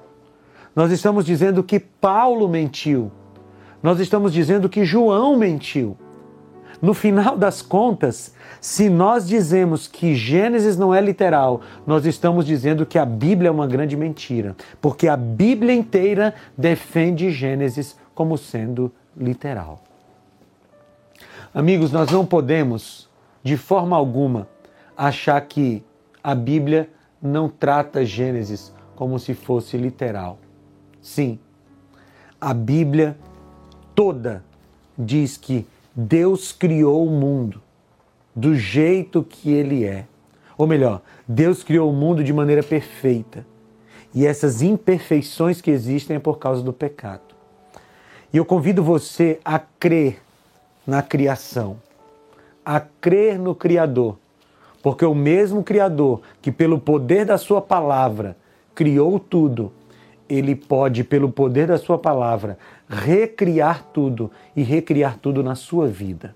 Nós 0.77 0.93
estamos 0.93 1.25
dizendo 1.25 1.65
que 1.65 1.81
Paulo 1.81 2.47
mentiu. 2.47 3.11
Nós 3.83 3.99
estamos 4.01 4.33
dizendo 4.33 4.69
que 4.69 4.85
João 4.85 5.37
mentiu. 5.37 5.97
No 6.81 6.95
final 6.95 7.37
das 7.37 7.61
contas, 7.61 8.35
se 8.61 8.89
nós 8.89 9.27
dizemos 9.27 9.87
que 9.87 10.15
Gênesis 10.15 10.77
não 10.77 10.95
é 10.95 11.01
literal, 11.01 11.61
nós 11.87 12.07
estamos 12.07 12.47
dizendo 12.47 12.87
que 12.87 12.99
a 12.99 13.05
Bíblia 13.05 13.49
é 13.49 13.51
uma 13.51 13.67
grande 13.67 13.97
mentira, 13.97 14.57
porque 14.81 15.07
a 15.07 15.17
Bíblia 15.17 15.75
inteira 15.75 16.35
defende 16.57 17.31
Gênesis 17.31 17.97
como 18.15 18.39
sendo 18.39 18.91
literal. 19.17 19.83
Amigos, 21.53 21.93
nós 21.93 22.11
não 22.11 22.25
podemos, 22.25 23.09
de 23.43 23.57
forma 23.57 23.97
alguma, 23.97 24.49
achar 24.97 25.41
que 25.43 25.83
a 26.23 26.35
Bíblia 26.35 26.89
não 27.21 27.49
trata 27.49 28.05
Gênesis 28.05 28.73
como 28.95 29.19
se 29.19 29.35
fosse 29.35 29.77
literal. 29.77 30.39
Sim, 31.03 31.39
a 32.41 32.55
Bíblia 32.55 33.17
toda 33.95 34.45
diz 34.97 35.37
que 35.37 35.67
Deus 36.03 36.51
criou 36.51 37.07
o 37.07 37.11
mundo 37.11 37.61
do 38.35 38.57
jeito 38.57 39.23
que 39.23 39.53
ele 39.53 39.85
é. 39.85 40.07
Ou 40.57 40.67
melhor, 40.67 41.03
Deus 41.29 41.63
criou 41.63 41.91
o 41.91 41.93
mundo 41.93 42.25
de 42.25 42.33
maneira 42.33 42.63
perfeita. 42.63 43.47
E 44.15 44.27
essas 44.27 44.63
imperfeições 44.63 45.61
que 45.61 45.71
existem 45.71 46.17
é 46.17 46.19
por 46.19 46.39
causa 46.39 46.63
do 46.63 46.73
pecado. 46.73 47.35
E 48.33 48.39
eu 48.39 48.47
convido 48.47 48.83
você 48.83 49.41
a 49.45 49.59
crer 49.59 50.23
na 50.87 51.03
criação, 51.03 51.77
a 52.65 52.81
crer 52.81 53.39
no 53.39 53.55
Criador, 53.55 54.17
porque 54.83 55.05
o 55.05 55.15
mesmo 55.15 55.63
Criador 55.63 56.23
que, 56.41 56.51
pelo 56.51 56.81
poder 56.81 57.27
da 57.27 57.37
Sua 57.37 57.61
palavra, 57.61 58.39
criou 58.75 59.21
tudo, 59.21 59.71
ele 60.31 60.55
pode, 60.55 61.03
pelo 61.03 61.31
poder 61.31 61.67
da 61.67 61.77
Sua 61.77 61.99
palavra, 61.99 62.57
recriar 62.89 63.85
tudo 63.93 64.31
e 64.55 64.63
recriar 64.63 65.19
tudo 65.19 65.43
na 65.43 65.57
sua 65.57 65.89
vida. 65.89 66.35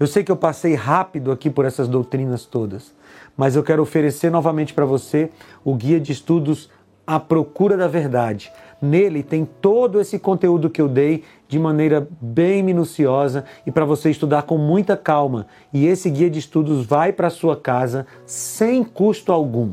Eu 0.00 0.06
sei 0.06 0.22
que 0.22 0.32
eu 0.32 0.36
passei 0.36 0.74
rápido 0.74 1.30
aqui 1.30 1.50
por 1.50 1.64
essas 1.64 1.88
doutrinas 1.88 2.46
todas, 2.46 2.94
mas 3.36 3.56
eu 3.56 3.62
quero 3.62 3.82
oferecer 3.82 4.30
novamente 4.30 4.72
para 4.72 4.86
você 4.86 5.30
o 5.64 5.74
guia 5.74 6.00
de 6.00 6.12
estudos 6.12 6.70
A 7.06 7.18
Procura 7.18 7.76
da 7.76 7.88
Verdade. 7.88 8.52
Nele 8.80 9.24
tem 9.24 9.44
todo 9.44 10.00
esse 10.00 10.16
conteúdo 10.18 10.70
que 10.70 10.80
eu 10.80 10.88
dei 10.88 11.24
de 11.48 11.58
maneira 11.58 12.06
bem 12.20 12.62
minuciosa 12.62 13.44
e 13.66 13.72
para 13.72 13.84
você 13.84 14.08
estudar 14.08 14.42
com 14.42 14.56
muita 14.56 14.96
calma. 14.96 15.48
E 15.72 15.86
esse 15.86 16.08
guia 16.08 16.30
de 16.30 16.38
estudos 16.38 16.86
vai 16.86 17.12
para 17.12 17.28
sua 17.28 17.56
casa 17.56 18.06
sem 18.24 18.84
custo 18.84 19.32
algum. 19.32 19.72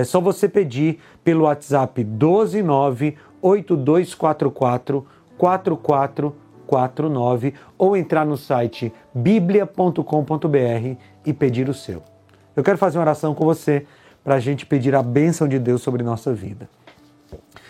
É 0.00 0.04
só 0.04 0.18
você 0.18 0.48
pedir 0.48 0.98
pelo 1.22 1.44
WhatsApp 1.44 2.02
129 2.02 3.18
8244 3.42 5.06
4449 5.36 7.54
ou 7.76 7.94
entrar 7.94 8.24
no 8.24 8.38
site 8.38 8.90
biblia.com.br 9.14 10.96
e 11.26 11.34
pedir 11.34 11.68
o 11.68 11.74
seu. 11.74 12.02
Eu 12.56 12.64
quero 12.64 12.78
fazer 12.78 12.96
uma 12.96 13.04
oração 13.04 13.34
com 13.34 13.44
você 13.44 13.86
para 14.24 14.36
a 14.36 14.40
gente 14.40 14.64
pedir 14.64 14.94
a 14.94 15.02
bênção 15.02 15.46
de 15.46 15.58
Deus 15.58 15.82
sobre 15.82 16.02
nossa 16.02 16.32
vida. 16.32 16.66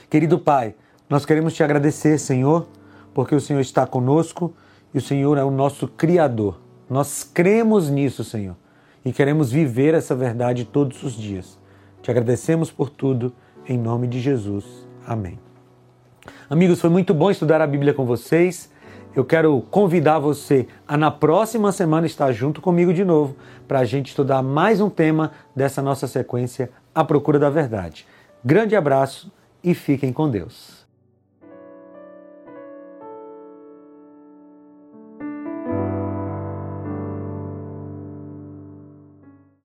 Querido 0.08 0.38
Pai, 0.38 0.76
nós 1.08 1.26
queremos 1.26 1.52
te 1.52 1.64
agradecer, 1.64 2.16
Senhor, 2.18 2.68
porque 3.12 3.34
o 3.34 3.40
Senhor 3.40 3.60
está 3.60 3.88
conosco 3.88 4.54
e 4.94 4.98
o 4.98 5.02
Senhor 5.02 5.36
é 5.36 5.42
o 5.42 5.50
nosso 5.50 5.88
Criador. 5.88 6.60
Nós 6.88 7.24
cremos 7.24 7.90
nisso, 7.90 8.22
Senhor, 8.22 8.54
e 9.04 9.12
queremos 9.12 9.50
viver 9.50 9.94
essa 9.94 10.14
verdade 10.14 10.64
todos 10.64 11.02
os 11.02 11.14
dias. 11.14 11.58
Te 12.02 12.10
agradecemos 12.10 12.70
por 12.70 12.88
tudo, 12.88 13.32
em 13.66 13.78
nome 13.78 14.06
de 14.06 14.20
Jesus. 14.20 14.64
Amém. 15.06 15.38
Amigos, 16.48 16.80
foi 16.80 16.90
muito 16.90 17.12
bom 17.12 17.30
estudar 17.30 17.60
a 17.60 17.66
Bíblia 17.66 17.92
com 17.92 18.06
vocês. 18.06 18.70
Eu 19.14 19.24
quero 19.24 19.60
convidar 19.70 20.18
você 20.18 20.66
a 20.86 20.96
na 20.96 21.10
próxima 21.10 21.72
semana 21.72 22.06
estar 22.06 22.32
junto 22.32 22.60
comigo 22.60 22.94
de 22.94 23.04
novo 23.04 23.36
para 23.66 23.80
a 23.80 23.84
gente 23.84 24.08
estudar 24.08 24.42
mais 24.42 24.80
um 24.80 24.88
tema 24.88 25.32
dessa 25.54 25.82
nossa 25.82 26.06
sequência, 26.06 26.70
A 26.94 27.04
Procura 27.04 27.38
da 27.38 27.50
Verdade. 27.50 28.06
Grande 28.44 28.74
abraço 28.76 29.30
e 29.62 29.74
fiquem 29.74 30.12
com 30.12 30.30
Deus. 30.30 30.79